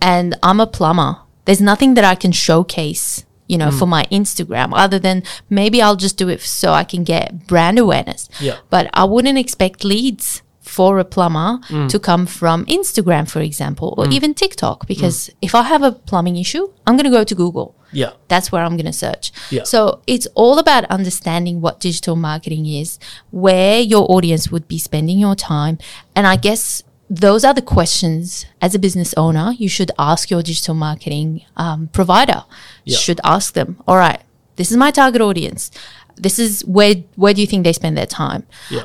and 0.00 0.36
I'm 0.42 0.60
a 0.60 0.66
plumber, 0.66 1.16
there's 1.46 1.60
nothing 1.60 1.94
that 1.94 2.04
I 2.04 2.14
can 2.14 2.30
showcase, 2.32 3.24
you 3.48 3.58
know, 3.58 3.70
for 3.72 3.86
my 3.86 4.04
Instagram 4.12 4.70
other 4.72 4.98
than 5.00 5.24
maybe 5.50 5.82
I'll 5.82 5.96
just 5.96 6.16
do 6.16 6.28
it 6.28 6.40
so 6.40 6.72
I 6.72 6.84
can 6.84 7.02
get 7.02 7.48
brand 7.48 7.78
awareness. 7.78 8.28
Yeah. 8.40 8.56
But 8.70 8.88
I 8.94 9.04
wouldn't 9.04 9.38
expect 9.38 9.84
leads 9.84 10.42
for 10.76 10.98
a 10.98 11.06
plumber 11.14 11.50
mm. 11.68 11.88
to 11.92 11.98
come 12.08 12.24
from 12.40 12.58
Instagram, 12.78 13.24
for 13.34 13.40
example, 13.50 13.88
or 13.98 14.04
mm. 14.06 14.12
even 14.16 14.30
TikTok 14.42 14.78
because 14.92 15.16
mm. 15.18 15.34
if 15.46 15.52
I 15.54 15.62
have 15.72 15.82
a 15.90 15.92
plumbing 16.10 16.36
issue, 16.44 16.64
I'm 16.86 16.96
gonna 16.98 17.16
go 17.18 17.24
to 17.24 17.34
Google 17.42 17.68
Yeah. 18.00 18.12
that's 18.32 18.48
where 18.52 18.62
I'm 18.66 18.76
going 18.80 18.92
to 18.94 18.98
search. 19.06 19.24
Yeah. 19.56 19.64
So 19.72 19.80
it's 20.06 20.26
all 20.42 20.56
about 20.64 20.82
understanding 20.98 21.60
what 21.64 21.74
digital 21.88 22.16
marketing 22.16 22.64
is, 22.82 22.98
where 23.30 23.76
your 23.92 24.04
audience 24.14 24.44
would 24.52 24.66
be 24.74 24.78
spending 24.88 25.18
your 25.26 25.36
time. 25.36 25.74
And 26.16 26.24
I 26.26 26.36
guess 26.46 26.82
those 27.26 27.42
are 27.48 27.54
the 27.60 27.66
questions 27.76 28.46
as 28.64 28.74
a 28.74 28.78
business 28.86 29.10
owner 29.24 29.46
you 29.64 29.68
should 29.76 29.90
ask 30.10 30.30
your 30.30 30.42
digital 30.50 30.74
marketing 30.74 31.28
um, 31.64 31.80
provider. 31.98 32.40
You 32.88 32.94
Yeah. 32.94 33.04
should 33.04 33.20
ask 33.36 33.46
them, 33.58 33.68
all 33.86 33.98
right, 34.06 34.20
this 34.56 34.70
is 34.72 34.76
my 34.76 34.90
target 35.00 35.20
audience. 35.20 35.70
This 36.16 36.38
is 36.38 36.64
where 36.64 36.94
where 37.16 37.34
do 37.34 37.40
you 37.40 37.46
think 37.46 37.64
they 37.64 37.72
spend 37.72 37.96
their 37.96 38.06
time? 38.06 38.44
Yeah. 38.70 38.82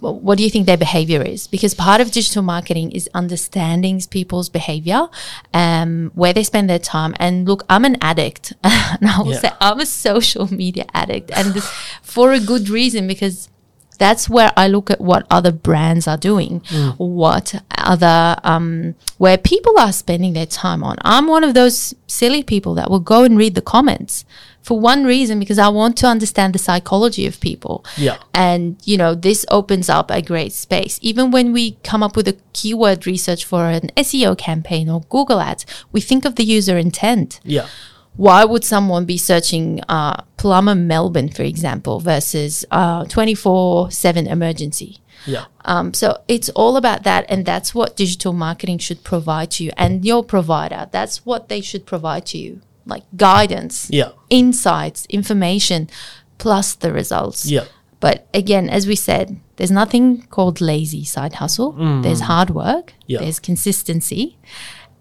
wh- 0.00 0.02
what 0.24 0.38
do 0.38 0.44
you 0.44 0.50
think 0.50 0.66
their 0.66 0.76
behavior 0.76 1.22
is? 1.22 1.46
Because 1.46 1.74
part 1.74 2.00
of 2.00 2.10
digital 2.10 2.42
marketing 2.42 2.92
is 2.92 3.08
understanding 3.14 4.00
people's 4.10 4.48
behavior, 4.48 5.08
um, 5.52 6.10
where 6.14 6.32
they 6.32 6.42
spend 6.44 6.68
their 6.68 6.78
time. 6.78 7.14
And 7.18 7.46
look, 7.48 7.64
I'm 7.68 7.84
an 7.84 7.96
addict, 8.00 8.52
and 8.64 9.08
I 9.08 9.18
will 9.22 9.32
Yeah. 9.32 9.40
say 9.40 9.50
I'm 9.60 9.80
a 9.80 9.86
social 9.86 10.52
media 10.52 10.84
addict, 10.94 11.30
and 11.34 11.54
this, 11.54 11.66
for 12.02 12.32
a 12.32 12.40
good 12.40 12.68
reason 12.68 13.06
because 13.06 13.48
that's 13.96 14.28
where 14.28 14.50
I 14.56 14.66
look 14.66 14.90
at 14.90 15.00
what 15.00 15.24
other 15.30 15.52
brands 15.52 16.08
are 16.08 16.16
doing, 16.16 16.60
what 16.98 17.54
other 17.78 18.36
um, 18.42 18.96
where 19.18 19.38
people 19.38 19.78
are 19.78 19.92
spending 19.92 20.32
their 20.32 20.46
time 20.46 20.82
on. 20.82 20.96
I'm 21.02 21.28
one 21.28 21.44
of 21.44 21.54
those 21.54 21.94
silly 22.08 22.42
people 22.42 22.74
that 22.74 22.90
will 22.90 22.98
go 23.00 23.22
and 23.22 23.38
read 23.38 23.54
the 23.54 23.62
comments 23.62 24.24
for 24.64 24.80
one 24.80 25.04
reason 25.04 25.38
because 25.38 25.58
I 25.58 25.68
want 25.68 25.96
to 25.98 26.06
understand 26.06 26.54
the 26.54 26.58
psychology 26.58 27.24
of 27.26 27.38
people. 27.38 27.84
Yeah. 27.96 28.16
And 28.32 28.76
you 28.84 28.96
know, 28.96 29.14
this 29.14 29.44
opens 29.50 29.88
up 29.88 30.10
a 30.10 30.20
great 30.22 30.52
space. 30.52 30.98
Even 31.02 31.30
when 31.30 31.52
we 31.52 31.64
come 31.90 32.02
up 32.02 32.16
with 32.16 32.26
a 32.28 32.36
keyword 32.54 33.06
research 33.06 33.44
for 33.44 33.66
an 33.66 33.90
SEO 33.96 34.36
campaign 34.36 34.88
or 34.88 35.02
Google 35.10 35.40
Ads, 35.40 35.64
we 35.92 36.00
think 36.00 36.24
of 36.24 36.34
the 36.36 36.44
user 36.44 36.76
intent 36.78 37.40
Yeah. 37.44 37.66
why 38.16 38.44
would 38.44 38.64
someone 38.64 39.04
be 39.04 39.18
searching 39.18 39.80
uh, 39.88 40.16
plumber 40.36 40.74
Melbourne, 40.74 41.28
for 41.28 41.42
example, 41.42 42.00
versus 42.00 42.64
twenty 43.14 43.34
four 43.34 43.90
seven 43.90 44.26
emergency? 44.26 44.98
Yeah. 45.26 45.44
Um, 45.64 45.94
so 45.94 46.06
it's 46.28 46.50
all 46.60 46.76
about 46.76 47.02
that, 47.04 47.24
and 47.28 47.44
that's 47.46 47.74
what 47.74 47.96
digital 47.96 48.32
marketing 48.32 48.78
should 48.78 49.02
provide 49.04 49.50
to 49.52 49.64
you, 49.64 49.70
and 49.76 50.04
your 50.04 50.22
provider. 50.22 50.82
That's 50.90 51.24
what 51.26 51.48
they 51.48 51.60
should 51.62 51.84
provide 51.86 52.24
to 52.32 52.38
you, 52.38 52.60
like 52.86 53.04
guidance, 53.16 53.88
Yeah. 53.90 54.10
insights, 54.30 55.06
information, 55.08 55.88
plus 56.38 56.74
the 56.74 56.92
results. 56.92 57.46
Yeah. 57.46 57.64
But 58.00 58.26
again, 58.34 58.68
as 58.68 58.86
we 58.86 58.96
said, 58.96 59.40
there's 59.56 59.70
nothing 59.70 60.22
called 60.30 60.60
lazy 60.60 61.04
side 61.04 61.34
hustle. 61.34 61.72
There's 62.02 62.20
hard 62.20 62.50
work, 62.50 62.88
Mm. 62.88 63.02
Yeah. 63.06 63.18
there's 63.20 63.38
consistency, 63.40 64.36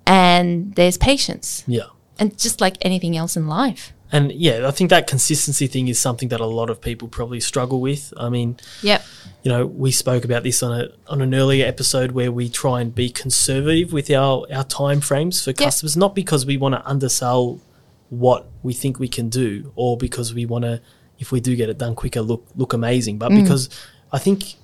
and 0.06 0.74
there's 0.76 0.98
patience. 0.98 1.64
Yeah. 1.68 1.88
And 2.20 2.38
just 2.38 2.62
like 2.62 2.78
anything 2.82 3.18
else 3.18 3.36
in 3.36 3.48
life. 3.48 3.94
And 4.12 4.32
yeah, 4.32 4.68
I 4.68 4.72
think 4.72 4.92
that 4.92 5.08
consistency 5.08 5.66
thing 5.66 5.88
is 5.88 6.00
something 6.00 6.30
that 6.30 6.40
a 6.40 6.46
lot 6.46 6.70
of 6.70 6.80
people 6.80 7.08
probably 7.08 7.40
struggle 7.40 7.82
with. 7.82 8.14
I 8.16 8.30
mean, 8.30 8.58
Yep. 8.84 9.04
you 9.44 9.52
know, 9.52 9.66
we 9.66 9.92
spoke 9.92 10.24
about 10.24 10.44
this 10.44 10.62
on 10.62 10.72
a 10.82 10.90
on 11.08 11.22
an 11.22 11.34
earlier 11.34 11.66
episode 11.66 12.12
where 12.12 12.32
we 12.32 12.48
try 12.48 12.80
and 12.82 12.94
be 12.94 13.10
conservative 13.10 13.92
with 13.92 14.12
our 14.12 14.46
our 14.54 14.64
time 14.66 15.02
frames 15.02 15.44
for 15.44 15.52
customers, 15.52 15.98
not 15.98 16.14
because 16.14 16.46
we 16.46 16.58
want 16.58 16.76
to 16.76 16.88
undersell 16.88 17.60
what 18.20 18.50
we 18.62 18.74
think 18.74 19.00
we 19.00 19.08
can 19.08 19.30
do, 19.30 19.72
or 19.76 19.98
because 19.98 20.34
we 20.34 20.46
want 20.46 20.64
to, 20.64 20.82
if 21.20 21.32
we 21.32 21.40
do 21.40 21.56
get 21.56 21.70
it 21.70 21.78
done 21.78 21.96
quicker, 21.96 22.22
look 22.22 22.46
look 22.56 22.74
amazing, 22.74 23.18
but 23.18 23.32
mm. 23.32 23.42
because 23.42 23.70
I 24.12 24.20
think 24.20 24.56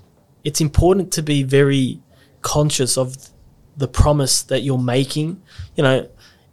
it's 0.43 0.61
important 0.61 1.11
to 1.13 1.21
be 1.21 1.43
very 1.43 2.01
conscious 2.41 2.97
of 2.97 3.15
the 3.77 3.87
promise 3.87 4.41
that 4.43 4.61
you're 4.61 4.77
making. 4.77 5.41
You 5.75 5.83
know, 5.83 6.09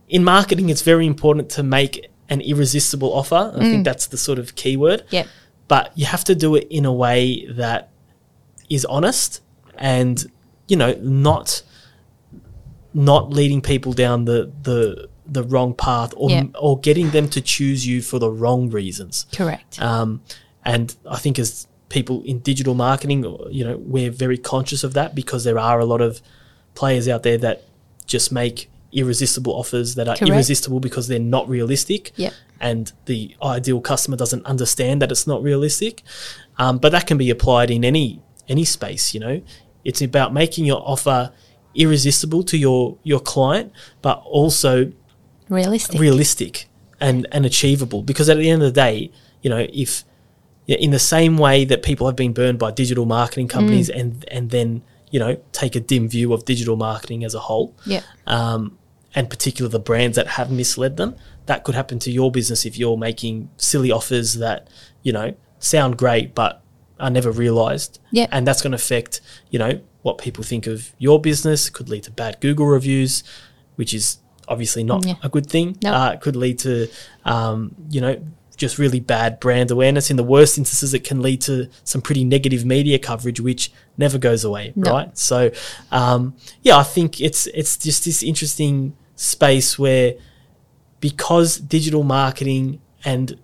in 0.08 0.24
marketing, 0.24 0.68
it's 0.70 0.82
very 0.82 1.06
important 1.06 1.50
to 1.50 1.62
make 1.62 2.10
an 2.28 2.40
irresistible 2.40 3.12
offer. 3.12 3.52
I 3.54 3.60
think 3.60 3.82
mm. 3.82 3.84
that's 3.84 4.06
the 4.06 4.16
sort 4.16 4.38
of 4.38 4.54
key 4.54 4.76
word 4.76 5.04
Yep. 5.10 5.26
but 5.68 5.92
you 5.94 6.06
have 6.06 6.24
to 6.24 6.34
do 6.34 6.54
it 6.56 6.66
in 6.70 6.84
a 6.84 6.92
way 6.92 7.46
that 7.50 7.90
is 8.68 8.84
honest 8.84 9.40
and 9.78 10.30
you 10.66 10.76
know 10.76 10.92
not 11.00 11.62
not 12.94 13.30
leading 13.30 13.60
people 13.60 13.92
down 13.92 14.24
the 14.24 14.50
the 14.62 15.08
the 15.28 15.42
wrong 15.42 15.74
path 15.74 16.12
or 16.16 16.30
Yeah. 16.30 16.44
or 16.58 16.78
getting 16.78 17.10
them 17.10 17.28
to 17.30 17.40
choose 17.40 17.86
you 17.86 18.00
for 18.02 18.18
the 18.18 18.30
wrong 18.30 18.70
reasons 18.70 19.26
Correct. 19.32 19.80
um, 19.82 20.20
and 20.64 20.94
I 21.08 21.16
think 21.18 21.38
as 21.38 21.66
people 21.88 22.22
in 22.24 22.40
digital 22.40 22.74
marketing, 22.74 23.22
you 23.50 23.64
know, 23.64 23.76
we're 23.78 24.10
very 24.10 24.38
conscious 24.38 24.82
of 24.84 24.94
that 24.94 25.14
because 25.14 25.44
there 25.44 25.58
are 25.58 25.78
a 25.78 25.84
lot 25.84 26.00
of 26.00 26.20
players 26.74 27.06
out 27.08 27.22
there 27.22 27.38
that 27.38 27.62
just 28.06 28.32
make 28.32 28.68
irresistible 28.92 29.52
offers 29.52 29.94
that 29.94 30.08
are 30.08 30.16
Correct. 30.16 30.32
irresistible 30.32 30.80
because 30.80 31.06
they're 31.08 31.18
not 31.20 31.48
realistic. 31.48 32.12
Yep. 32.16 32.32
And 32.60 32.92
the 33.04 33.36
ideal 33.42 33.80
customer 33.80 34.16
doesn't 34.16 34.44
understand 34.46 35.00
that 35.02 35.12
it's 35.12 35.26
not 35.26 35.42
realistic. 35.42 36.02
Um, 36.58 36.78
but 36.78 36.90
that 36.92 37.06
can 37.06 37.18
be 37.18 37.30
applied 37.30 37.70
in 37.70 37.84
any 37.84 38.20
any 38.48 38.64
space. 38.64 39.12
You 39.14 39.20
know, 39.20 39.42
it's 39.84 40.00
about 40.02 40.32
making 40.32 40.64
your 40.64 40.82
offer 40.84 41.30
irresistible 41.74 42.42
to 42.44 42.56
your 42.56 42.96
your 43.02 43.20
client, 43.20 43.72
but 44.02 44.22
also 44.24 44.90
Realistic. 45.48 46.00
realistic 46.00 46.68
and, 47.00 47.26
and 47.32 47.46
achievable. 47.46 48.02
Because 48.02 48.28
at 48.28 48.36
the 48.38 48.50
end 48.50 48.62
of 48.62 48.74
the 48.74 48.80
day, 48.80 49.10
you 49.42 49.50
know, 49.50 49.66
if 49.72 50.04
yeah, 50.66 50.76
in 50.78 50.90
the 50.90 50.98
same 50.98 51.38
way 51.38 51.64
that 51.64 51.82
people 51.82 52.06
have 52.08 52.16
been 52.16 52.32
burned 52.32 52.58
by 52.58 52.72
digital 52.72 53.04
marketing 53.06 53.46
companies 53.48 53.88
and 53.88 54.24
and 54.32 54.50
then 54.50 54.82
you 55.12 55.20
know 55.20 55.40
take 55.52 55.76
a 55.76 55.80
dim 55.80 56.08
view 56.08 56.32
of 56.32 56.44
digital 56.44 56.76
marketing 56.76 57.22
as 57.24 57.34
a 57.34 57.38
whole, 57.38 57.72
Yep. 57.86 58.02
um, 58.26 58.76
and 59.14 59.30
particularly 59.30 59.70
the 59.70 59.78
brands 59.78 60.16
that 60.16 60.26
have 60.26 60.50
misled 60.50 60.96
them, 60.96 61.14
that 61.46 61.62
could 61.62 61.76
happen 61.76 62.00
to 62.00 62.10
your 62.10 62.32
business 62.32 62.66
if 62.66 62.76
you're 62.76 62.96
making 62.96 63.48
silly 63.56 63.92
offers 63.92 64.34
that 64.34 64.66
you 65.04 65.12
know 65.12 65.34
sound 65.60 65.96
great 65.98 66.34
but 66.34 66.62
are 66.98 67.10
never 67.10 67.30
realized. 67.30 68.00
Yep. 68.10 68.28
and 68.32 68.44
that's 68.46 68.60
going 68.62 68.72
to 68.72 68.76
affect 68.76 69.20
you 69.50 69.60
know 69.60 69.80
what 70.02 70.18
people 70.18 70.42
think 70.42 70.66
of 70.66 70.90
your 70.98 71.20
business. 71.20 71.70
Could 71.70 71.88
lead 71.88 72.02
to 72.04 72.10
bad 72.10 72.40
Google 72.40 72.66
reviews, 72.66 73.22
which 73.76 73.94
is 73.94 74.18
obviously 74.48 74.84
not 74.84 75.04
Yeah. 75.06 75.14
a 75.22 75.28
good 75.28 75.46
thing. 75.48 75.76
No. 75.82 75.92
Uh, 75.92 76.10
it 76.12 76.20
could 76.20 76.36
lead 76.36 76.58
to 76.60 76.88
um, 77.24 77.74
you 77.90 78.00
know 78.00 78.20
just 78.56 78.78
really 78.78 79.00
bad 79.00 79.38
brand 79.38 79.70
awareness. 79.70 80.10
In 80.10 80.16
the 80.16 80.24
worst 80.24 80.56
instances, 80.56 80.94
it 80.94 81.04
can 81.04 81.20
lead 81.20 81.42
to 81.42 81.68
some 81.84 82.00
pretty 82.00 82.24
negative 82.24 82.64
media 82.64 82.98
coverage, 82.98 83.38
which 83.38 83.70
never 83.98 84.16
goes 84.16 84.44
away, 84.44 84.72
No. 84.74 84.90
right? 84.92 85.18
So, 85.18 85.50
um, 85.92 86.34
yeah, 86.62 86.78
I 86.78 86.82
think 86.82 87.20
it's 87.20 87.46
it's 87.48 87.76
just 87.76 88.04
this 88.06 88.22
interesting 88.22 88.96
space 89.14 89.78
where 89.78 90.14
because 91.00 91.58
digital 91.58 92.02
marketing 92.02 92.80
and 93.04 93.38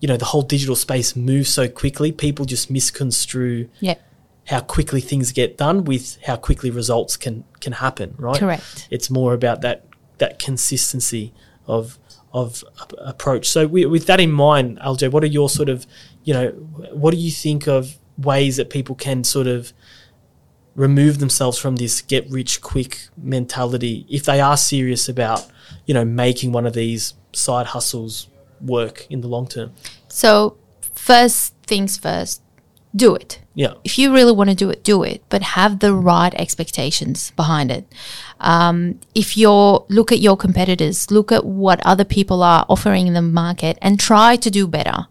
you 0.00 0.08
know 0.08 0.16
the 0.16 0.24
whole 0.26 0.42
digital 0.42 0.76
space 0.76 1.14
moves 1.16 1.48
so 1.52 1.68
quickly, 1.68 2.12
people 2.12 2.44
just 2.44 2.70
misconstrue 2.70 3.68
Yep. 3.80 4.00
how 4.46 4.60
quickly 4.60 5.00
things 5.00 5.32
get 5.32 5.56
done 5.56 5.84
with 5.84 6.18
how 6.26 6.36
quickly 6.36 6.70
results 6.70 7.16
can 7.16 7.44
can 7.60 7.72
happen, 7.74 8.14
right? 8.18 8.38
Correct. 8.38 8.86
It's 8.90 9.10
more 9.10 9.34
about 9.34 9.60
that 9.62 9.84
that 10.18 10.38
consistency 10.38 11.32
of 11.66 11.98
of 12.32 12.62
approach. 12.98 13.48
So 13.48 13.62
wi- 13.62 13.88
with 13.88 14.06
that 14.06 14.20
in 14.20 14.30
mind, 14.30 14.78
LJ, 14.80 15.10
what 15.10 15.24
are 15.24 15.28
your 15.28 15.48
sort 15.48 15.68
of, 15.68 15.86
you 16.24 16.34
know, 16.34 16.48
what 16.92 17.12
do 17.12 17.16
you 17.16 17.30
think 17.30 17.66
of 17.66 17.96
ways 18.18 18.56
that 18.56 18.68
people 18.68 18.94
can 18.94 19.24
sort 19.24 19.46
of 19.46 19.72
remove 20.74 21.18
themselves 21.18 21.58
from 21.58 21.76
this 21.76 22.00
get 22.02 22.28
rich 22.30 22.60
quick 22.60 23.08
mentality 23.16 24.06
if 24.08 24.24
they 24.24 24.40
are 24.40 24.56
serious 24.56 25.08
about, 25.08 25.46
you 25.86 25.94
know, 25.94 26.04
making 26.04 26.52
one 26.52 26.66
of 26.66 26.74
these 26.74 27.14
side 27.32 27.66
hustles 27.66 28.28
work 28.60 29.06
in 29.10 29.20
the 29.20 29.28
long 29.28 29.46
term? 29.46 29.72
So, 30.08 30.58
first 30.80 31.54
things 31.66 31.96
first, 31.96 32.42
do 32.94 33.14
it. 33.14 33.40
Yeah. 33.54 33.74
If 33.82 33.98
you 33.98 34.12
really 34.14 34.32
want 34.32 34.50
to 34.50 34.56
do 34.56 34.70
it, 34.70 34.84
do 34.84 35.02
it, 35.02 35.22
but 35.28 35.42
have 35.42 35.80
the 35.80 35.92
right 35.92 36.32
expectations 36.34 37.32
behind 37.32 37.72
it. 37.72 37.92
Um, 38.40 39.00
if 39.16 39.36
you're 39.36 39.84
look 39.88 40.12
at 40.12 40.20
your 40.20 40.36
competitors, 40.36 41.10
look 41.10 41.32
at 41.32 41.44
what 41.44 41.84
other 41.84 42.04
people 42.04 42.42
are 42.42 42.64
offering 42.68 43.08
in 43.08 43.14
the 43.14 43.22
market, 43.22 43.76
and 43.82 43.98
try 43.98 44.36
to 44.36 44.50
do 44.50 44.68
better. 44.68 45.06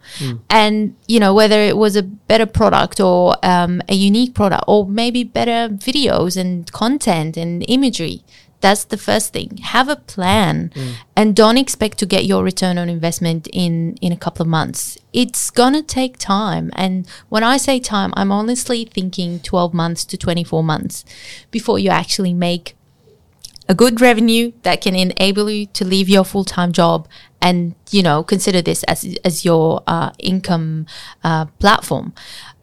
And 0.50 0.96
you 1.08 1.20
know 1.20 1.34
whether 1.34 1.60
it 1.60 1.76
was 1.76 1.98
a 1.98 2.04
better 2.04 2.46
product 2.46 3.02
or 3.02 3.36
um, 3.44 3.82
a 3.90 3.96
unique 3.96 4.34
product, 4.34 4.64
or 4.68 4.88
maybe 4.88 5.26
better 5.26 5.68
videos 5.74 6.38
and 6.38 6.72
content 6.72 7.36
and 7.36 7.66
imagery. 7.68 8.24
That's 8.60 8.86
the 8.86 8.98
first 8.98 9.34
thing. 9.34 9.58
Have 9.58 9.88
a 9.88 9.96
plan 9.96 10.72
and 11.16 11.36
don't 11.36 11.58
expect 11.58 12.00
to 12.00 12.06
get 12.06 12.26
your 12.26 12.44
return 12.44 12.78
on 12.78 12.90
investment 12.90 13.48
in 13.54 13.96
in 14.02 14.12
a 14.12 14.18
couple 14.18 14.42
of 14.44 14.48
months. 14.48 14.98
It's 15.14 15.52
going 15.52 15.74
to 15.74 15.84
take 15.84 16.18
time. 16.18 16.72
And 16.74 17.08
when 17.30 17.44
I 17.44 17.58
say 17.58 17.80
time, 17.80 18.14
I'm 18.16 18.32
honestly 18.32 18.86
thinking 18.86 19.40
12 19.40 19.74
months 19.74 20.06
to 20.06 20.18
24 20.18 20.64
months 20.64 21.06
before 21.52 21.78
you 21.78 21.90
actually 21.90 22.34
make 22.34 22.76
a 23.70 23.76
good 23.76 24.02
revenue 24.02 24.54
that 24.64 24.82
can 24.82 24.96
enable 24.96 25.50
you 25.50 25.66
to 25.68 25.86
leave 25.86 26.10
your 26.10 26.24
full-time 26.24 26.72
job 26.72 27.08
and 27.42 27.76
you 27.92 28.02
know 28.02 28.24
consider 28.24 28.62
this 28.62 28.84
as 28.84 29.16
as 29.24 29.46
your 29.46 29.84
uh, 29.88 30.12
income 30.20 30.86
uh, 31.24 31.46
platform 31.60 32.14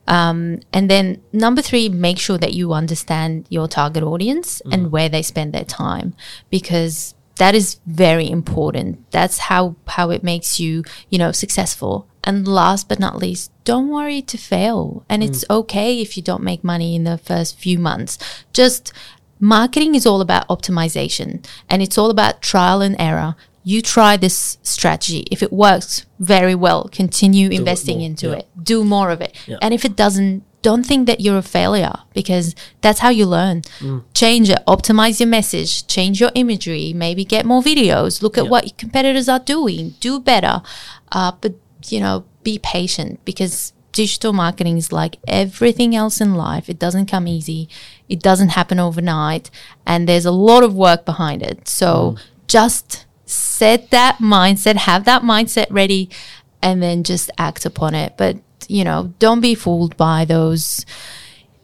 um, 0.07 0.61
and 0.73 0.91
then 0.91 1.23
number 1.33 1.63
three 1.63 1.89
make 1.89 2.19
sure 2.19 2.39
that 2.39 2.53
you 2.53 2.73
understand 2.73 3.47
your 3.49 3.69
target 3.69 4.03
audience 4.03 4.61
and 4.71 4.93
where 4.93 5.09
they 5.09 5.23
spend 5.23 5.53
their 5.53 5.65
time 5.65 6.15
because 6.51 7.15
that 7.37 7.55
is 7.55 7.81
very 7.87 8.31
important. 8.31 9.11
That's 9.11 9.39
how 9.39 9.77
how 9.89 10.11
it 10.11 10.23
makes 10.23 10.61
you 10.61 10.85
you 11.09 11.19
know 11.19 11.33
successful. 11.33 12.07
And 12.23 12.49
last 12.49 12.89
but 12.89 12.99
not 12.99 13.17
least 13.17 13.51
don't 13.65 13.89
worry 13.89 14.23
to 14.23 14.39
fail. 14.39 15.05
And 15.09 15.23
it's 15.23 15.45
okay 15.51 16.01
if 16.01 16.17
you 16.17 16.23
don't 16.23 16.43
make 16.43 16.65
money 16.65 16.95
in 16.95 17.05
the 17.05 17.19
first 17.19 17.59
few 17.59 17.79
months. 17.79 18.19
Just 18.53 18.93
marketing 19.41 19.95
is 19.95 20.07
all 20.07 20.21
about 20.21 20.49
optimization 20.49 21.45
and 21.69 21.83
it's 21.83 21.99
all 21.99 22.11
about 22.11 22.41
trial 22.41 22.81
and 22.81 22.97
error. 22.99 23.37
You 23.65 23.83
try 23.83 24.17
this 24.17 24.59
strategy. 24.63 25.27
If 25.31 25.43
it 25.43 25.53
works 25.53 26.05
very 26.19 26.55
well, 26.55 26.89
continue 26.93 27.49
investing 27.51 27.99
more, 27.99 28.07
into 28.07 28.29
yeah. 28.29 28.35
it. 28.37 28.49
Do 28.63 28.85
more 28.85 29.11
of 29.11 29.21
it. 29.21 29.35
Yeah. 29.47 29.57
And 29.63 29.73
if 29.73 29.85
it 29.85 29.97
doesn't, 29.97 30.45
don't 30.61 30.85
think 30.85 31.07
that 31.07 31.21
you're 31.21 31.39
a 31.39 31.43
failure 31.43 31.95
because 32.15 32.55
that's 32.83 33.01
how 33.01 33.09
you 33.11 33.27
learn. 33.27 33.63
Mm. 33.81 34.05
Change 34.15 34.51
it, 34.51 34.59
optimize 34.67 35.19
your 35.21 35.29
message, 35.29 35.87
change 35.87 36.21
your 36.21 36.31
imagery, 36.35 36.93
maybe 36.95 37.25
get 37.25 37.45
more 37.45 37.63
videos, 37.63 38.23
look 38.23 38.39
at 38.39 38.45
Yeah. 38.45 38.51
what 38.51 38.65
your 38.65 38.75
competitors 38.77 39.29
are 39.29 39.41
doing, 39.41 39.95
do 40.01 40.21
better. 40.21 40.63
Uh, 41.13 41.33
but, 41.41 41.55
you 41.89 42.01
know, 42.01 42.25
be 42.43 42.59
patient 42.59 43.21
because 43.25 43.73
digital 43.93 44.33
marketing 44.33 44.77
is 44.77 44.93
like 44.93 45.17
everything 45.29 45.95
else 45.95 46.21
in 46.21 46.35
life. 46.35 46.69
It 46.69 46.79
doesn't 46.79 47.07
come 47.07 47.29
easy, 47.29 47.69
it 48.09 48.21
doesn't 48.23 48.51
happen 48.51 48.79
overnight, 48.79 49.51
and 49.87 50.09
there's 50.09 50.27
a 50.27 50.33
lot 50.33 50.63
of 50.65 50.75
work 50.75 51.05
behind 51.05 51.43
it. 51.43 51.69
So 51.69 52.17
just 52.49 53.07
set 53.27 53.91
that 53.91 54.19
mindset, 54.19 54.77
have 54.77 55.05
that 55.05 55.23
mindset 55.23 55.67
ready, 55.71 56.09
and 56.63 56.83
then 56.83 57.03
just 57.05 57.31
act 57.39 57.65
upon 57.67 57.95
it. 57.95 58.15
But, 58.17 58.37
you 58.69 58.85
know, 58.85 59.13
don't 59.19 59.41
be 59.41 59.55
fooled 59.55 59.97
by 59.97 60.25
those 60.25 60.85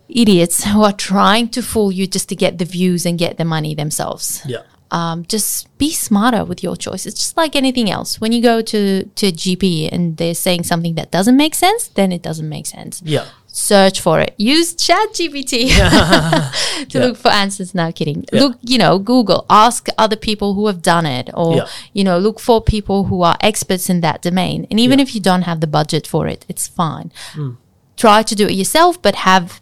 idiots 0.09 0.65
who 0.71 0.83
are 0.83 0.93
trying 0.93 1.49
to 1.51 1.63
fool 1.63 1.93
you 1.93 2.07
just 2.07 2.29
to 2.29 2.37
get 2.37 2.59
the 2.59 2.65
views 2.65 3.07
and 3.07 3.19
get 3.19 3.37
the 3.39 3.45
money 3.45 3.75
themselves 3.75 4.43
Yeah. 4.45 4.63
um, 4.91 5.25
just 5.29 5.69
be 5.79 5.93
smarter 5.93 6.45
with 6.45 6.63
your 6.65 6.77
choices. 6.77 7.15
Just 7.15 7.37
like 7.37 7.55
anything 7.55 7.89
else, 7.91 8.21
when 8.21 8.33
you 8.33 8.43
go 8.43 8.61
to 8.61 9.05
to 9.05 9.27
a 9.29 9.33
GP 9.33 9.89
and 9.93 10.17
they're 10.17 10.35
saying 10.35 10.65
something 10.65 10.95
that 10.97 11.11
doesn't 11.13 11.37
make 11.37 11.55
sense, 11.55 11.89
then 11.89 12.11
it 12.13 12.23
doesn't 12.23 12.49
make 12.49 12.67
sense. 12.67 13.01
Yeah. 13.05 13.27
Search 13.61 14.01
for 14.01 14.21
it. 14.21 14.33
Use 14.39 14.75
ChatGPT 14.87 15.51
to 16.91 16.99
Yeah. 16.99 17.05
look 17.05 17.17
for 17.17 17.31
answers. 17.31 17.75
No 17.75 17.93
kidding. 17.93 18.25
Look, 18.33 18.57
you 18.63 18.79
know, 18.79 18.99
Google. 18.99 19.45
Ask 19.51 19.89
other 20.05 20.17
people 20.17 20.55
who 20.55 20.67
have 20.67 20.81
done 20.83 21.07
it, 21.19 21.29
or 21.35 21.57
Yeah. 21.57 21.67
you 21.93 22.03
know, 22.05 22.19
look 22.19 22.41
for 22.41 22.61
people 22.63 22.99
who 23.05 23.23
are 23.23 23.37
experts 23.51 23.91
in 23.91 24.01
that 24.01 24.23
domain. 24.23 24.67
And 24.71 24.81
even 24.81 24.99
Yeah. 24.99 25.03
if 25.05 25.15
you 25.15 25.21
don't 25.21 25.43
have 25.51 25.61
the 25.61 25.67
budget 25.79 26.07
for 26.07 26.27
it, 26.27 26.45
it's 26.49 26.67
fine. 26.67 27.09
Hmm. 27.35 27.51
try 27.97 28.23
to 28.23 28.35
do 28.35 28.47
it 28.47 28.55
yourself, 28.55 28.93
but 29.03 29.15
have 29.31 29.61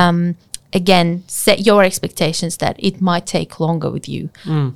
um, 0.00 0.34
again 0.74 1.08
set 1.26 1.58
your 1.68 1.80
expectations 1.82 2.58
that 2.58 2.76
it 2.78 3.00
might 3.00 3.24
take 3.24 3.58
longer 3.66 3.90
with 3.90 4.06
you. 4.14 4.28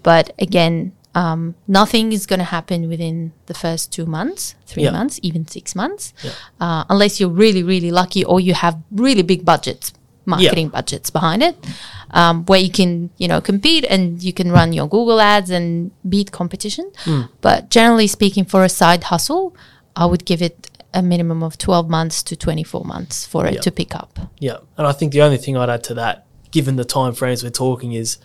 But 0.03 0.33
again, 0.39 0.93
um, 1.15 1.55
nothing 1.69 2.13
is 2.13 2.27
going 2.27 2.39
to 2.39 2.45
happen 2.45 2.89
within 2.89 3.33
the 3.47 3.55
first 3.55 3.93
two 3.93 4.07
months, 4.07 4.55
three 4.67 4.85
Yeah. 4.85 4.93
months, 4.93 5.21
even 5.23 5.47
six 5.47 5.75
months, 5.75 6.13
Yeah. 6.23 6.31
uh, 6.61 6.85
unless 6.89 7.21
you're 7.21 7.29
really, 7.29 7.63
really 7.63 7.91
lucky 7.91 8.25
or 8.25 8.41
you 8.41 8.55
have 8.55 8.79
really 8.91 9.23
big 9.23 9.45
budgets, 9.45 9.93
marketing 10.25 10.69
budgets 10.69 11.11
behind 11.11 11.43
it, 11.43 11.57
um, 12.13 12.45
where 12.47 12.61
you 12.61 12.71
can, 12.71 13.11
you 13.19 13.29
know, 13.29 13.41
compete 13.41 13.85
and 13.91 14.23
you 14.23 14.33
can 14.33 14.51
run 14.53 14.73
your 14.73 14.89
Google 14.89 15.21
ads 15.21 15.51
and 15.51 15.91
beat 16.09 16.33
competition. 16.33 16.91
But 17.41 17.69
generally 17.69 18.07
speaking, 18.07 18.45
for 18.45 18.65
a 18.65 18.69
side 18.69 19.05
hustle, 19.05 19.55
I 19.95 20.07
would 20.07 20.25
give 20.25 20.41
it 20.41 20.71
a 20.95 21.03
minimum 21.03 21.43
of 21.43 21.57
12 21.59 21.89
months 21.89 22.23
to 22.23 22.37
24 22.37 22.85
months 22.85 23.27
for 23.27 23.47
it 23.47 23.55
Yeah. 23.55 23.61
to 23.63 23.71
pick 23.71 23.95
up. 23.95 24.19
Yeah, 24.39 24.59
and 24.79 24.87
I 24.87 24.93
think 24.93 25.13
the 25.13 25.23
only 25.23 25.39
thing 25.39 25.57
I'd 25.57 25.69
add 25.71 25.83
to 25.85 25.95
that, 25.95 26.25
given 26.51 26.77
the 26.77 26.85
time 26.85 27.13
frames 27.15 27.43
we're 27.43 27.51
talking, 27.51 27.93
is 27.93 28.19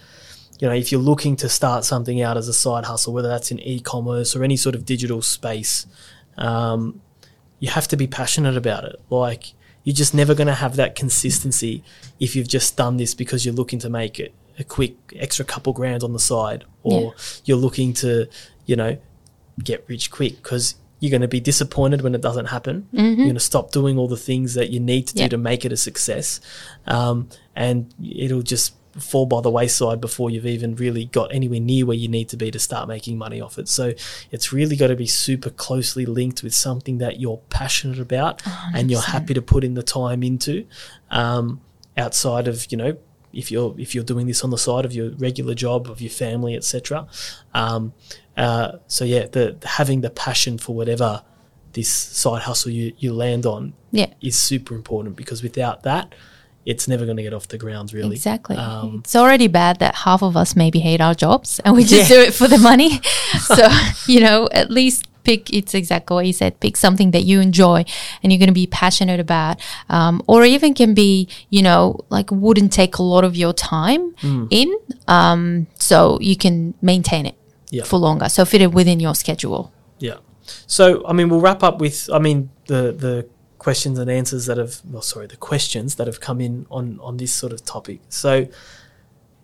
you 0.59 0.67
know 0.67 0.73
if 0.73 0.91
you're 0.91 1.01
looking 1.01 1.35
to 1.37 1.49
start 1.49 1.83
something 1.85 2.21
out 2.21 2.37
as 2.37 2.47
a 2.47 2.53
side 2.53 2.85
hustle, 2.85 3.13
whether 3.13 3.27
that's 3.27 3.51
in 3.51 3.59
e-commerce 3.59 4.35
or 4.35 4.43
any 4.43 4.57
sort 4.57 4.75
of 4.75 4.85
digital 4.85 5.21
space, 5.21 5.85
um, 6.37 7.01
you 7.59 7.69
have 7.69 7.87
to 7.89 7.97
be 7.97 8.07
passionate 8.07 8.57
about 8.57 8.83
it. 8.83 9.01
Like 9.09 9.53
you're 9.83 9.95
just 9.95 10.13
never 10.13 10.35
going 10.35 10.47
to 10.47 10.53
have 10.55 10.75
that 10.75 10.95
consistency 10.95 11.83
if 12.19 12.35
you've 12.35 12.47
just 12.47 12.75
done 12.75 12.97
this 12.97 13.13
because 13.13 13.45
you're 13.45 13.55
looking 13.55 13.79
to 13.79 13.89
make 13.89 14.19
it 14.19 14.33
a 14.59 14.63
quick 14.63 14.95
extra 15.15 15.45
couple 15.45 15.71
grand 15.73 16.03
on 16.03 16.13
the 16.13 16.19
side, 16.19 16.65
or 16.83 17.01
Yeah. 17.01 17.09
you're 17.45 17.57
looking 17.57 17.93
to 17.95 18.27
you 18.65 18.75
know 18.75 18.97
get 19.63 19.85
rich 19.87 20.11
quick 20.11 20.37
because 20.37 20.75
you're 20.99 21.11
going 21.11 21.21
to 21.21 21.27
be 21.27 21.39
disappointed 21.39 22.01
when 22.01 22.15
it 22.15 22.21
doesn't 22.21 22.45
happen. 22.47 22.87
You're 22.91 23.15
going 23.15 23.33
to 23.35 23.39
stop 23.39 23.71
doing 23.71 23.99
all 23.99 24.07
the 24.07 24.17
things 24.17 24.55
that 24.55 24.71
you 24.71 24.79
need 24.79 25.07
to 25.09 25.13
do 25.15 25.29
to 25.29 25.37
make 25.37 25.63
it 25.63 25.71
a 25.71 25.77
success, 25.77 26.39
um, 26.87 27.29
and 27.55 27.93
it'll 28.03 28.41
just 28.41 28.73
fall 28.99 29.25
by 29.25 29.41
the 29.41 29.49
wayside 29.49 30.01
before 30.01 30.29
you've 30.29 30.45
even 30.45 30.75
really 30.75 31.05
got 31.05 31.33
anywhere 31.33 31.59
near 31.59 31.85
where 31.85 31.97
you 31.97 32.07
need 32.07 32.29
to 32.29 32.37
be 32.37 32.51
to 32.51 32.59
start 32.59 32.87
making 32.87 33.17
money 33.17 33.39
off 33.41 33.57
it. 33.57 33.67
So 33.67 33.93
it's 34.31 34.51
really 34.51 34.75
got 34.75 34.87
to 34.87 34.95
be 34.95 35.07
super 35.07 35.49
closely 35.49 36.05
linked 36.05 36.43
with 36.43 36.53
something 36.53 36.97
that 36.99 37.19
you're 37.19 37.41
passionate 37.49 37.99
about 37.99 38.41
and 38.73 38.89
you're 38.91 39.01
happy 39.01 39.33
to 39.33 39.41
put 39.41 39.63
in 39.63 39.73
the 39.75 39.83
time 39.83 40.23
into, 40.23 40.65
um, 41.11 41.61
outside 41.97 42.47
of 42.47 42.71
you 42.71 42.77
know 42.77 42.95
if 43.33 43.51
you're 43.51 43.73
if 43.79 43.93
you're 43.95 44.03
doing 44.03 44.27
this 44.27 44.43
on 44.43 44.49
the 44.51 44.57
side 44.57 44.85
of 44.85 44.93
your 44.93 45.09
regular 45.17 45.53
job 45.55 45.89
of 45.89 45.99
your 45.99 46.09
family 46.11 46.55
etc 46.55 47.07
um, 47.55 47.91
uh, 48.37 48.73
so 48.87 49.03
yeah 49.03 49.25
the 49.31 49.57
having 49.63 50.01
the 50.01 50.09
passion 50.09 50.57
for 50.59 50.75
whatever 50.75 51.23
this 51.73 51.89
side 51.89 52.43
hustle 52.43 52.71
you, 52.71 52.93
you 52.97 53.11
land 53.13 53.45
on 53.45 53.73
Yeah. 53.91 54.13
is 54.21 54.37
super 54.37 54.75
important 54.75 55.15
because 55.15 55.41
without 55.43 55.83
that 55.83 56.13
it's 56.71 56.85
never 56.87 57.05
going 57.05 57.15
to 57.21 57.23
get 57.23 57.33
off 57.37 57.47
the 57.47 57.57
ground 57.65 57.87
really 57.93 58.15
Exactly. 58.19 58.57
um, 58.57 58.97
it's 59.05 59.15
already 59.15 59.47
bad 59.47 59.79
that 59.79 59.93
half 60.05 60.21
of 60.21 60.33
us 60.41 60.49
maybe 60.63 60.79
hate 60.89 61.01
our 61.07 61.15
jobs 61.25 61.49
and 61.63 61.71
we 61.77 61.83
just 61.83 62.09
Yeah. 62.09 62.15
do 62.17 62.21
it 62.27 62.33
for 62.39 62.47
the 62.53 62.57
money. 62.71 62.91
so, 63.57 63.63
you 64.13 64.19
know, 64.25 64.49
at 64.51 64.69
least 64.69 64.99
pick, 65.23 65.41
it's 65.59 65.73
exactly 65.73 66.13
what 66.15 66.25
you 66.25 66.33
said, 66.33 66.51
pick 66.59 66.75
something 66.77 67.11
that 67.11 67.23
you 67.29 67.39
enjoy 67.39 67.79
and 68.21 68.31
you're 68.31 68.39
going 68.43 68.53
to 68.55 68.59
be 68.63 68.67
passionate 68.67 69.19
about. 69.27 69.55
Um, 69.89 70.21
or 70.27 70.43
even 70.45 70.73
can 70.73 70.93
be, 70.93 71.29
you 71.49 71.61
know, 71.61 71.81
like 72.09 72.27
wouldn't 72.31 72.71
take 72.73 72.97
a 72.97 73.03
lot 73.13 73.23
of 73.23 73.33
your 73.43 73.53
time 73.53 74.13
Mm. 74.21 74.47
in. 74.51 74.69
Um, 75.07 75.67
so 75.79 76.17
you 76.21 76.35
can 76.35 76.73
maintain 76.81 77.25
it 77.25 77.35
Yeah. 77.71 77.83
for 77.85 77.97
longer. 78.07 78.27
So 78.29 78.43
fit 78.45 78.61
it 78.61 78.71
within 78.73 78.99
your 78.99 79.15
schedule. 79.15 79.71
Yeah. 79.99 80.17
So, 80.67 80.83
I 81.07 81.13
mean, 81.13 81.29
we'll 81.29 81.41
wrap 81.47 81.63
up 81.63 81.79
with, 81.79 82.09
I 82.13 82.19
mean, 82.19 82.49
the 82.67 82.81
the 83.05 83.13
questions 83.59 83.97
and 83.99 84.09
answers 84.09 84.45
that 84.45 84.57
have, 84.57 84.81
well, 84.85 85.01
sorry, 85.01 85.27
the 85.27 85.37
questions 85.37 85.95
that 85.95 86.07
have 86.07 86.19
come 86.19 86.41
in 86.41 86.65
on 86.69 86.99
on 87.01 87.17
this 87.17 87.33
sort 87.33 87.53
of 87.53 87.63
topic. 87.65 87.99
So, 88.09 88.47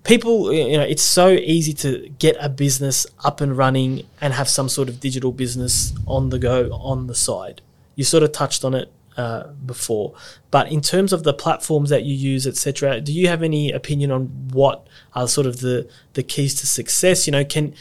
people, 0.03 0.53
you 0.53 0.77
know, 0.77 0.83
it's 0.83 1.03
so 1.03 1.29
easy 1.29 1.73
to 1.73 2.09
get 2.19 2.35
a 2.39 2.49
business 2.49 3.07
up 3.23 3.41
and 3.41 3.57
running 3.57 4.05
and 4.21 4.33
have 4.33 4.49
some 4.49 4.69
sort 4.69 4.89
of 4.89 4.99
digital 4.99 5.31
business 5.31 5.93
on 6.07 6.29
the 6.29 6.39
go 6.39 6.71
on 6.71 7.07
the 7.07 7.15
side. 7.15 7.61
You 7.95 8.03
sort 8.03 8.23
of 8.23 8.31
touched 8.31 8.63
on 8.63 8.73
it 8.73 8.91
uh, 9.17 9.47
before, 9.65 10.15
but 10.51 10.71
in 10.71 10.81
terms 10.81 11.13
of 11.13 11.23
the 11.23 11.33
platforms 11.33 11.89
that 11.89 12.03
you 12.03 12.15
use, 12.15 12.47
etc., 12.47 13.01
do 13.01 13.13
you 13.13 13.27
have 13.27 13.43
any 13.43 13.71
opinion 13.71 14.11
on 14.11 14.25
what 14.51 14.87
are 15.13 15.27
sort 15.27 15.47
of 15.47 15.59
the 15.59 15.87
the 16.13 16.23
keys 16.23 16.55
to 16.55 16.67
success? 16.67 17.27
You 17.27 17.31
know, 17.31 17.45
can 17.45 17.73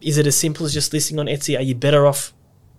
is 0.00 0.18
it 0.18 0.26
as 0.26 0.36
simple 0.36 0.66
as 0.66 0.74
just 0.74 0.92
listing 0.92 1.18
on 1.18 1.26
Etsy? 1.26 1.58
Are 1.58 1.62
you 1.62 1.74
better 1.74 2.06
off 2.06 2.32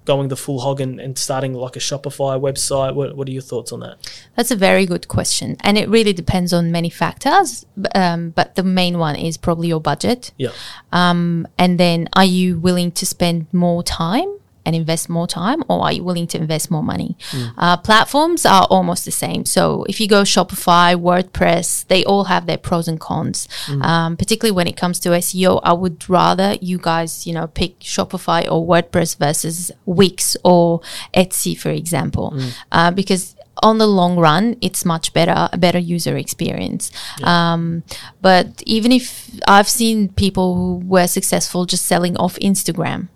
going 0.05 0.29
the 0.29 0.35
full 0.35 0.59
hog 0.59 0.79
and, 0.79 0.99
and 0.99 1.17
starting 1.17 1.53
like 1.53 1.75
a 1.75 1.79
Shopify 1.79 2.39
website? 2.39 2.95
What, 2.95 3.15
what 3.15 3.27
are 3.27 3.31
your 3.31 3.41
thoughts 3.41 3.71
on 3.71 3.81
that? 3.81 3.97
That's 4.35 4.51
a 4.51 4.55
very 4.55 4.85
good 4.85 5.07
question. 5.07 5.57
And 5.61 5.77
it 5.77 5.89
really 5.89 6.13
depends 6.13 6.53
on 6.53 6.71
many 6.71 6.89
factors. 6.89 7.65
Um, 7.93 8.29
but 8.29 8.55
the 8.55 8.63
main 8.63 8.97
one 8.97 9.15
is 9.15 9.37
probably 9.37 9.67
your 9.67 9.81
budget. 9.81 10.31
Yeah. 10.37 10.51
Um, 10.91 11.47
and 11.57 11.79
then 11.79 12.07
are 12.13 12.25
you 12.25 12.59
willing 12.59 12.91
to 12.93 13.05
spend 13.05 13.47
more 13.53 13.83
time 13.83 14.34
and 14.65 14.75
invest 14.75 15.09
more 15.09 15.27
time 15.27 15.63
or 15.69 15.83
are 15.83 15.91
you 15.93 16.03
willing 16.03 16.27
to 16.27 16.37
invest 16.37 16.71
more 16.71 16.83
money? 16.83 17.17
Uh, 17.57 17.77
platforms 17.77 18.45
are 18.45 18.65
almost 18.69 19.05
the 19.05 19.11
same. 19.11 19.45
So 19.45 19.85
if 19.87 19.99
you 19.99 20.07
go 20.07 20.23
Shopify, 20.23 20.95
WordPress, 20.95 21.85
they 21.87 22.03
all 22.03 22.25
have 22.25 22.45
their 22.45 22.57
pros 22.57 22.87
and 22.87 22.99
cons. 22.99 23.47
Um, 23.81 24.17
particularly 24.17 24.55
when 24.55 24.67
it 24.67 24.75
comes 24.77 24.99
to 25.01 25.09
SEO, 25.09 25.59
I 25.63 25.73
would 25.73 26.09
rather 26.09 26.55
you 26.61 26.77
guys, 26.77 27.27
you 27.27 27.33
know, 27.33 27.47
pick 27.47 27.79
Shopify 27.79 28.49
or 28.51 28.65
WordPress 28.65 29.17
versus 29.17 29.71
Wix 29.85 30.35
or 30.43 30.81
Etsy, 31.13 31.57
for 31.57 31.69
example, 31.69 32.33
uh, 32.71 32.91
because 32.91 33.35
on 33.63 33.77
the 33.77 33.87
long 33.87 34.17
run, 34.17 34.57
it's 34.61 34.83
much 34.85 35.13
better, 35.13 35.49
a 35.51 35.57
better 35.57 35.79
user 35.79 36.17
experience. 36.17 36.91
Um, 37.23 37.83
but 38.21 38.61
even 38.65 38.91
if 38.91 39.29
I've 39.47 39.69
seen 39.69 40.09
people 40.09 40.55
who 40.55 40.85
were 40.85 41.07
successful 41.07 41.65
just 41.65 41.85
selling 41.85 42.17
off 42.17 42.35
Instagram, 42.39 43.07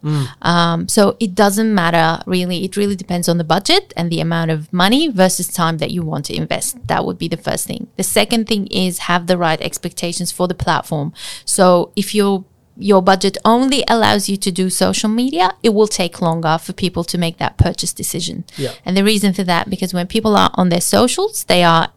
um, 0.42 0.88
so 0.88 1.18
it 1.20 1.36
doesn't 1.36 1.74
matter 1.74 2.22
really. 2.26 2.64
It 2.66 2.78
really 2.78 2.96
depends 2.96 3.28
on 3.28 3.38
the 3.38 3.44
budget 3.44 3.94
and 3.98 4.10
the 4.12 4.22
amount 4.22 4.52
of 4.52 4.72
money 4.72 5.10
versus 5.10 5.48
time 5.48 5.78
that 5.80 5.92
you 5.92 6.04
want 6.04 6.26
to 6.26 6.36
invest. 6.36 6.88
That 6.88 7.06
would 7.06 7.18
be 7.18 7.28
the 7.28 7.38
first 7.38 7.68
thing. 7.68 7.88
The 7.98 8.04
second 8.04 8.48
thing 8.48 8.68
is 8.68 9.00
have 9.00 9.28
the 9.28 9.38
right 9.38 9.62
expectations 9.62 10.32
for 10.32 10.48
the 10.48 10.56
platform. 10.56 11.14
So 11.46 11.92
if 11.96 12.16
you're 12.16 12.46
your 12.80 13.02
budget 13.02 13.38
only 13.44 13.84
allows 13.88 14.30
you 14.30 14.38
to 14.38 14.52
do 14.52 14.70
social 14.70 15.10
media, 15.10 15.52
it 15.62 15.70
will 15.70 15.88
take 15.88 16.22
longer 16.22 16.58
for 16.58 16.74
people 16.74 17.04
to 17.04 17.18
make 17.18 17.38
that 17.38 17.58
purchase 17.58 17.94
decision. 17.94 18.46
Yeah. 18.58 18.72
And 18.86 18.96
the 18.96 19.04
reason 19.04 19.34
for 19.34 19.44
that, 19.44 19.70
because 19.70 19.94
when 19.94 20.08
people 20.08 20.36
are 20.36 20.50
on 20.56 20.70
their 20.70 20.82
socials, 20.82 21.44
they 21.44 21.64
are 21.64 21.92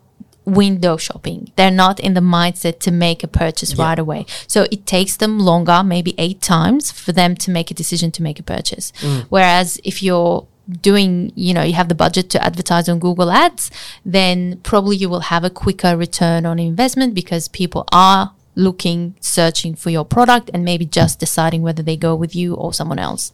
window 0.45 0.97
shopping. 0.97 1.53
They're 1.55 1.71
not 1.71 2.01
in 2.01 2.15
the 2.15 2.21
mindset 2.21 2.81
to 2.81 2.91
make 2.91 3.23
a 3.23 3.29
purchase 3.29 3.77
right 3.77 3.99
away. 3.99 4.27
So 4.49 4.67
it 4.73 4.87
takes 4.87 5.17
them 5.17 5.39
longer, 5.39 5.83
maybe 5.85 6.15
eight 6.19 6.41
times, 6.41 6.91
for 6.91 7.13
them 7.13 7.37
to 7.37 7.51
make 7.51 7.71
a 7.71 7.75
decision 7.75 8.11
to 8.13 8.23
make 8.23 8.41
a 8.41 8.43
purchase. 8.43 8.93
Mm. 9.01 9.27
Whereas 9.29 9.81
if 9.85 10.03
you're 10.03 10.47
doing, 10.81 11.33
you 11.35 11.55
know, 11.55 11.63
you 11.63 11.75
have 11.75 11.89
the 11.89 11.95
budget 11.95 12.31
to 12.31 12.45
advertise 12.45 12.89
on 12.89 12.99
Google 12.99 13.31
Ads, 13.31 13.71
then 14.05 14.59
probably 14.63 14.97
you 14.97 15.09
will 15.09 15.21
have 15.21 15.45
a 15.45 15.51
quicker 15.51 15.97
return 15.97 16.45
on 16.45 16.59
investment 16.59 17.15
because 17.15 17.49
people 17.49 17.85
are 17.93 18.33
looking, 18.55 19.15
searching 19.21 19.75
for 19.75 19.91
your 19.91 20.05
product, 20.05 20.51
and 20.53 20.65
maybe 20.65 20.85
just 20.85 21.19
deciding 21.19 21.63
whether 21.63 21.83
they 21.83 21.97
go 21.97 22.15
with 22.15 22.35
you 22.37 22.55
or 22.55 22.73
someone 22.73 22.99
else. 22.99 23.33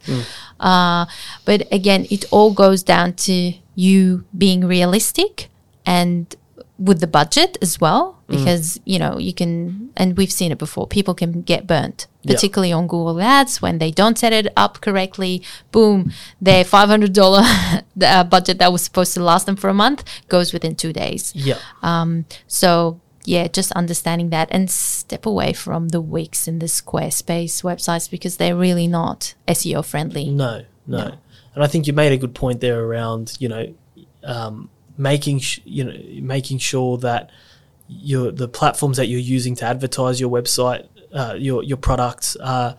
Uh, 0.61 1.07
but 1.45 1.67
again, 1.73 2.07
it 2.11 2.25
all 2.31 2.53
goes 2.53 2.83
down 2.83 3.13
to 3.15 3.53
you 3.75 4.25
being 4.37 4.65
realistic 4.65 5.49
and 5.87 6.35
with 6.79 7.01
the 7.01 7.07
budget 7.09 7.59
as 7.61 7.81
well, 7.81 8.23
because 8.29 8.79
you 8.85 8.99
know 9.01 9.19
you 9.19 9.33
can, 9.35 9.91
and 9.97 10.17
we've 10.17 10.31
seen 10.31 10.53
it 10.53 10.59
before. 10.59 10.87
People 10.87 11.13
can 11.15 11.43
get 11.43 11.67
burnt, 11.67 12.07
Yeah. 12.23 12.35
particularly 12.35 12.73
on 12.73 12.87
Google 12.87 13.21
Ads 13.21 13.61
when 13.61 13.79
they 13.79 13.91
don't 13.91 14.17
set 14.17 14.33
it 14.33 14.47
up 14.57 14.81
correctly. 14.81 15.43
Boom, 15.73 16.13
their 16.41 16.63
five 16.65 16.89
hundred 16.89 17.15
dollar 17.15 17.43
uh, 18.03 18.23
budget 18.25 18.59
that 18.59 18.71
was 18.73 18.83
supposed 18.83 19.13
to 19.15 19.23
last 19.23 19.47
them 19.47 19.57
for 19.57 19.69
a 19.69 19.75
month 19.75 20.05
goes 20.29 20.53
within 20.53 20.77
two 20.77 20.93
days. 20.93 21.33
Yeah. 21.35 21.59
Um, 21.83 22.27
so 22.47 23.01
yeah, 23.29 23.47
just 23.47 23.73
understanding 23.73 24.31
that 24.31 24.49
and 24.51 24.71
step 24.71 25.27
away 25.27 25.53
from 25.53 25.89
the 25.89 26.01
Wix 26.01 26.49
and 26.49 26.63
the 26.63 26.67
Squarespace 26.67 27.63
websites 27.63 28.11
because 28.11 28.39
they're 28.39 28.57
really 28.57 28.87
not 28.87 29.35
SEO 29.47 29.85
friendly. 29.85 30.31
No, 30.31 30.65
no, 30.87 31.13
And 31.55 31.63
I 31.63 31.67
think 31.67 31.87
you 31.87 31.93
made 31.93 32.11
a 32.13 32.17
good 32.17 32.35
point 32.35 32.63
there 32.63 32.83
around, 32.83 33.37
you 33.39 33.51
know, 33.51 33.75
um, 34.25 34.71
making, 34.97 35.41
sh- 35.41 35.61
you 35.67 35.85
know, 35.85 35.95
making 36.23 36.57
sure 36.57 36.97
that 36.99 37.31
your 37.87 38.33
the 38.33 38.49
platforms 38.49 38.97
that 38.97 39.09
you're 39.09 39.21
using 39.21 39.55
to 39.57 39.67
advertise 39.67 40.19
your 40.19 40.31
website, 40.31 40.87
uh, 41.13 41.35
your 41.39 41.63
your 41.63 41.77
products 41.77 42.35
are 42.37 42.77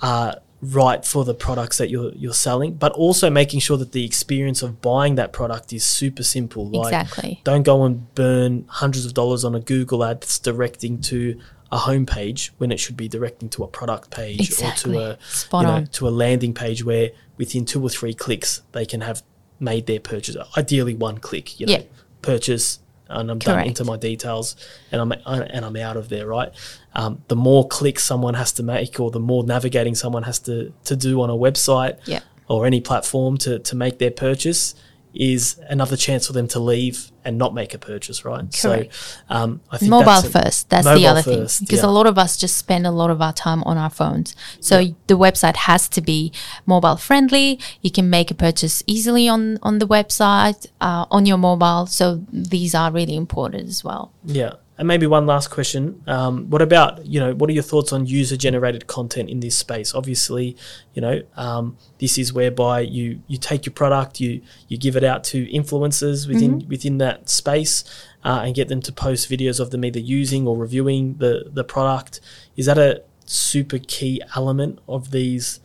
are 0.00 0.36
right 0.72 1.04
for 1.04 1.24
the 1.24 1.34
products 1.34 1.78
that 1.78 1.90
you're 1.90 2.12
you're 2.14 2.32
selling, 2.34 2.74
but 2.74 2.92
also 2.92 3.30
making 3.30 3.60
sure 3.60 3.76
that 3.76 3.92
the 3.92 4.04
experience 4.04 4.62
of 4.62 4.80
buying 4.80 5.14
that 5.16 5.32
product 5.32 5.72
is 5.72 5.84
super 5.84 6.22
simple. 6.22 6.68
Like, 6.68 6.92
Exactly. 6.94 7.40
don't 7.44 7.62
go 7.62 7.84
and 7.84 8.12
burn 8.14 8.64
hundreds 8.68 9.04
of 9.06 9.14
dollars 9.14 9.44
on 9.44 9.54
a 9.54 9.60
Google 9.60 10.04
ad 10.04 10.20
that's 10.22 10.38
directing 10.38 11.00
to 11.02 11.38
a 11.72 11.78
homepage 11.78 12.50
when 12.58 12.70
it 12.70 12.78
should 12.78 12.96
be 12.96 13.08
directing 13.08 13.48
to 13.50 13.64
a 13.64 13.66
product 13.68 14.10
page 14.10 14.40
Exactly. 14.40 14.96
or 14.96 15.00
to 15.00 15.10
a 15.12 15.18
Spot 15.28 15.62
you 15.62 15.66
know, 15.68 15.74
on. 15.74 15.86
to 15.88 16.08
a 16.08 16.10
landing 16.10 16.54
page 16.54 16.84
where 16.84 17.10
within 17.36 17.64
two 17.64 17.82
or 17.82 17.88
three 17.90 18.14
clicks 18.14 18.62
they 18.72 18.86
can 18.86 19.00
have 19.00 19.22
made 19.58 19.86
their 19.86 20.00
purchase. 20.00 20.36
Ideally, 20.56 20.94
one 20.94 21.18
click. 21.18 21.58
You 21.58 21.66
know, 21.66 21.72
Yeah. 21.72 21.82
purchase 22.22 22.78
and 23.08 23.30
I'm 23.30 23.38
done 23.38 23.58
into 23.68 23.84
my 23.84 23.96
details 23.96 24.56
and 24.92 25.00
I'm 25.00 25.12
and 25.26 25.64
I'm 25.64 25.76
out 25.76 25.96
of 25.96 26.08
there, 26.08 26.26
right? 26.26 26.50
Um, 26.94 27.22
the 27.28 27.36
more 27.36 27.66
clicks 27.68 28.02
someone 28.04 28.34
has 28.34 28.52
to 28.52 28.62
make, 28.62 28.98
or 29.00 29.10
the 29.10 29.20
more 29.20 29.44
navigating 29.44 29.94
someone 29.94 30.24
has 30.24 30.38
to 30.40 30.72
to 30.84 30.96
do 30.96 31.20
on 31.22 31.30
a 31.30 31.34
website 31.36 31.98
Yeah. 32.06 32.20
or 32.48 32.66
any 32.66 32.80
platform 32.80 33.36
to 33.38 33.58
to 33.60 33.76
make 33.76 33.98
their 33.98 34.10
purchase, 34.10 34.74
is 35.16 35.58
another 35.68 35.96
chance 35.96 36.26
for 36.26 36.32
them 36.32 36.46
to 36.48 36.60
leave 36.60 37.10
and 37.24 37.38
not 37.38 37.54
make 37.54 37.74
a 37.74 37.78
purchase, 37.78 38.24
right? 38.24 38.44
Correct. 38.52 38.94
So, 38.94 39.18
um, 39.28 39.60
I 39.70 39.78
think 39.78 39.90
mobile 39.90 40.06
that's 40.06 40.26
a- 40.26 40.30
first. 40.30 40.70
That's 40.70 40.86
the 40.86 41.06
other 41.06 41.22
first, 41.22 41.58
thing 41.58 41.66
because 41.66 41.82
yeah. 41.82 41.88
a 41.88 41.90
lot 41.90 42.06
of 42.06 42.18
us 42.18 42.36
just 42.36 42.56
spend 42.56 42.86
a 42.86 42.90
lot 42.90 43.10
of 43.10 43.20
our 43.20 43.32
time 43.32 43.62
on 43.64 43.76
our 43.78 43.90
phones. 43.90 44.36
So 44.60 44.94
the 45.06 45.18
website 45.18 45.56
has 45.56 45.88
to 45.90 46.00
be 46.00 46.32
mobile 46.66 46.96
friendly. 46.96 47.58
You 47.80 47.90
can 47.90 48.10
make 48.10 48.30
a 48.30 48.34
purchase 48.34 48.82
easily 48.86 49.28
on 49.28 49.58
on 49.62 49.78
the 49.78 49.86
website 49.86 50.66
uh, 50.80 51.06
on 51.10 51.26
your 51.26 51.38
mobile. 51.38 51.86
So 51.86 52.24
these 52.32 52.74
are 52.74 52.92
really 52.92 53.16
important 53.16 53.68
as 53.68 53.82
well. 53.82 54.12
Yeah. 54.24 54.54
And 54.78 54.86
maybe 54.86 55.06
one 55.06 55.24
last 55.24 55.48
question. 55.48 56.02
Um, 56.06 56.50
what 56.50 56.60
about, 56.60 57.06
you 57.06 57.18
know, 57.18 57.34
what 57.34 57.48
are 57.48 57.52
your 57.54 57.62
thoughts 57.62 57.94
on 57.94 58.04
user 58.04 58.36
generated 58.36 58.86
content 58.86 59.30
in 59.30 59.40
this 59.40 59.56
space? 59.56 59.94
Obviously, 59.94 60.54
you 60.92 61.00
know, 61.00 61.22
um, 61.36 61.78
this 61.98 62.18
is 62.18 62.32
whereby 62.32 62.80
you, 62.80 63.22
you 63.26 63.38
take 63.38 63.64
your 63.64 63.72
product, 63.72 64.20
you, 64.20 64.42
you 64.68 64.76
give 64.76 64.94
it 64.94 65.02
out 65.02 65.24
to 65.24 65.46
influencers 65.46 66.28
within, 66.28 66.68
within 66.68 66.98
that 66.98 67.30
space 67.30 67.84
uh, 68.22 68.42
and 68.44 68.54
get 68.54 68.68
them 68.68 68.82
to 68.82 68.92
post 68.92 69.30
videos 69.30 69.60
of 69.60 69.70
them 69.70 69.82
either 69.82 70.00
using 70.00 70.46
or 70.46 70.56
reviewing 70.58 71.14
the, 71.14 71.50
the 71.50 71.64
product. 71.64 72.20
Is 72.56 72.66
that 72.66 72.76
a 72.76 73.02
super 73.24 73.78
key 73.78 74.20
element 74.34 74.78
of 74.86 75.10
these, 75.10 75.60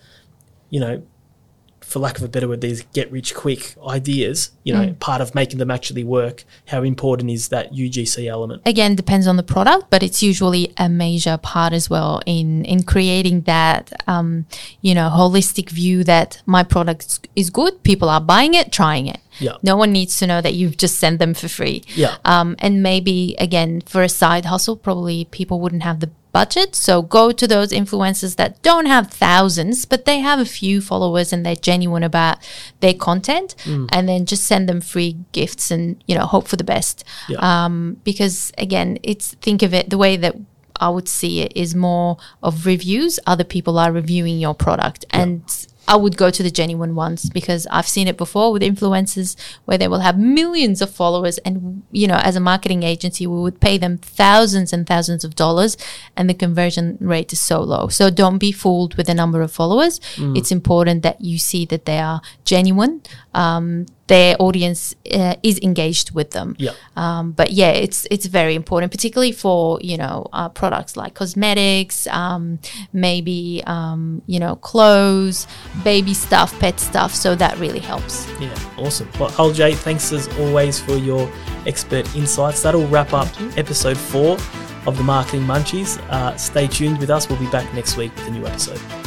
you 0.69 0.80
know, 0.80 1.04
for 1.91 1.99
lack 1.99 2.17
of 2.17 2.23
a 2.23 2.27
better 2.36 2.47
word, 2.47 2.62
these 2.62 2.82
get 2.93 3.12
rich 3.12 3.36
quick 3.36 3.75
ideas, 3.86 4.51
you 4.63 4.73
know, 4.73 4.93
part 4.99 5.21
of 5.21 5.36
making 5.36 5.60
them 5.60 5.69
actually 5.77 6.04
work, 6.06 6.38
how 6.67 6.82
important 6.84 7.30
is 7.38 7.49
that 7.49 7.65
UGC 7.73 8.27
element? 8.36 8.62
again 8.65 8.95
depends 8.95 9.27
on 9.27 9.36
the 9.41 9.43
product 9.56 9.84
but 9.93 10.01
it's 10.08 10.21
usually 10.32 10.63
a 10.77 10.88
major 10.88 11.36
part 11.51 11.73
as 11.73 11.86
well 11.89 12.21
in 12.25 12.63
in 12.73 12.80
creating 12.93 13.41
that 13.54 13.84
um, 14.08 14.45
you 14.88 14.93
know 14.97 15.08
holistic 15.10 15.69
view 15.69 15.97
that 16.04 16.41
my 16.45 16.63
product 16.63 17.27
is 17.36 17.49
good 17.49 17.73
people 17.89 18.08
are 18.15 18.21
buying 18.34 18.54
it 18.62 18.67
trying 18.80 19.08
it 19.08 19.19
Yeah. 19.47 19.56
no 19.63 19.75
one 19.84 19.91
needs 19.91 20.13
to 20.19 20.27
know 20.27 20.41
that 20.45 20.54
you've 20.60 20.77
just 20.77 20.95
sent 21.04 21.19
them 21.19 21.34
for 21.34 21.47
free 21.58 21.84
Yeah. 22.04 22.15
um, 22.34 22.56
and 22.60 22.73
maybe 22.84 23.36
again 23.47 23.82
for 23.93 24.01
a 24.04 24.10
side 24.21 24.45
hustle 24.45 24.77
probably 24.88 25.25
people 25.39 25.58
wouldn't 25.63 25.84
have 25.89 25.99
the 26.04 26.10
budget 26.32 26.76
so 26.76 27.02
go 27.02 27.32
to 27.32 27.46
those 27.48 27.72
influencers 27.72 28.36
that 28.38 28.62
don't 28.62 28.86
have 28.86 29.12
thousands 29.12 29.86
but 29.86 30.06
they 30.06 30.20
have 30.20 30.39
a 30.39 30.46
few 30.46 30.80
followers 30.82 31.34
and 31.34 31.46
they're 31.46 31.56
genuine 31.56 32.04
about 32.04 32.38
their 32.80 32.94
content 32.94 33.56
Mm. 33.65 33.89
and 33.91 34.08
then 34.10 34.26
just 34.26 34.44
send 34.46 34.67
them 34.70 34.82
free 34.82 35.17
gifts 35.34 35.72
and 35.72 36.02
you 36.08 36.15
know 36.15 36.26
hope 36.26 36.48
for 36.48 36.56
the 36.56 36.63
best 36.63 37.04
Yeah. 37.28 37.38
um, 37.65 37.98
because 38.04 38.52
again 38.58 38.98
it's 39.04 39.34
think 39.41 39.62
of 39.62 39.74
it 39.74 39.89
the 39.89 39.98
way 39.98 40.15
that 40.17 40.36
i 40.80 40.89
would 40.89 41.08
see 41.08 41.41
it 41.41 41.52
is 41.56 41.76
more 41.76 42.17
of 42.41 42.65
reviews 42.65 43.20
other 43.28 43.44
people 43.44 43.78
are 43.78 43.91
reviewing 43.91 44.39
your 44.39 44.56
product 44.56 45.06
and 45.12 45.41
I 45.88 45.96
would 45.96 46.15
go 46.15 46.30
to 46.30 46.44
the 46.44 46.52
genuine 46.52 46.96
ones 46.96 47.30
because 47.30 47.67
I've 47.70 47.88
seen 47.88 48.08
it 48.08 48.17
before 48.17 48.52
with 48.52 48.62
influencers 48.62 49.36
where 49.65 49.78
they 49.78 49.88
will 49.88 50.00
have 50.00 50.17
millions 50.17 50.82
of 50.82 50.89
followers 50.89 51.38
and 51.39 51.84
you 51.91 52.08
know 52.08 52.20
as 52.24 52.36
a 52.36 52.39
marketing 52.39 52.84
agency 52.84 53.28
we 53.28 53.41
would 53.41 53.60
pay 53.60 53.78
them 53.78 53.98
thousands 53.98 54.72
and 54.74 54.88
thousands 54.88 55.24
of 55.24 55.36
dollars 55.36 55.78
and 56.15 56.30
the 56.30 56.34
conversion 56.34 56.98
rate 57.02 57.34
is 57.34 57.39
so 57.41 57.62
low. 57.62 57.88
So 57.88 58.10
don't 58.10 58.38
be 58.38 58.52
fooled 58.52 58.96
with 58.96 59.08
the 59.08 59.13
number 59.13 59.41
of 59.41 59.52
followers. 59.52 60.00
Mm. 60.15 60.38
It's 60.38 60.52
important 60.52 61.04
that 61.04 61.22
you 61.22 61.38
see 61.38 61.65
that 61.65 61.86
they 61.86 62.00
are 62.00 62.22
genuine. 62.46 63.02
Um, 63.34 63.86
their 64.08 64.36
audience 64.39 64.94
uh, 65.13 65.36
is 65.41 65.58
engaged 65.62 66.12
with 66.12 66.32
them. 66.32 66.56
Yeah. 66.60 66.72
Um, 66.98 67.32
but 67.32 67.52
yeah, 67.52 67.72
it's 67.72 68.06
it's 68.12 68.26
very 68.26 68.56
important, 68.56 68.91
particularly 68.91 69.32
for 69.32 69.80
you 69.82 69.98
know 69.98 70.28
uh, 70.34 70.50
products 70.50 70.98
like 70.98 71.13
cosmetics, 71.13 72.08
um, 72.08 72.60
maybe 72.91 73.63
um, 73.65 74.22
you 74.28 74.39
know 74.39 74.58
clothes, 74.58 75.48
baby 75.84 76.13
stuff, 76.13 76.58
pet 76.60 76.80
stuff. 76.80 77.15
So 77.15 77.36
that 77.36 77.58
really 77.58 77.80
helps. 77.80 78.28
Yeah, 78.39 78.54
awesome. 78.78 79.10
Well, 79.17 79.30
LJ, 79.32 79.76
thanks 79.76 80.12
as 80.12 80.28
always 80.39 80.80
for 80.80 80.98
your 80.98 81.32
expert 81.65 82.13
insights. 82.15 82.62
That'll 82.62 82.88
wrap 82.88 83.13
up 83.13 83.30
episode 83.58 83.98
four 83.98 84.38
of 84.86 84.98
the 84.98 85.04
Marketing 85.04 85.44
Munchies. 85.44 86.00
Uh, 86.10 86.36
stay 86.36 86.67
tuned 86.67 87.00
with 87.00 87.10
us. 87.10 87.30
We'll 87.30 87.39
be 87.39 87.50
back 87.50 87.74
next 87.74 87.98
week 87.98 88.13
with 88.15 88.28
a 88.28 88.32
new 88.32 88.46
episode. 88.46 89.01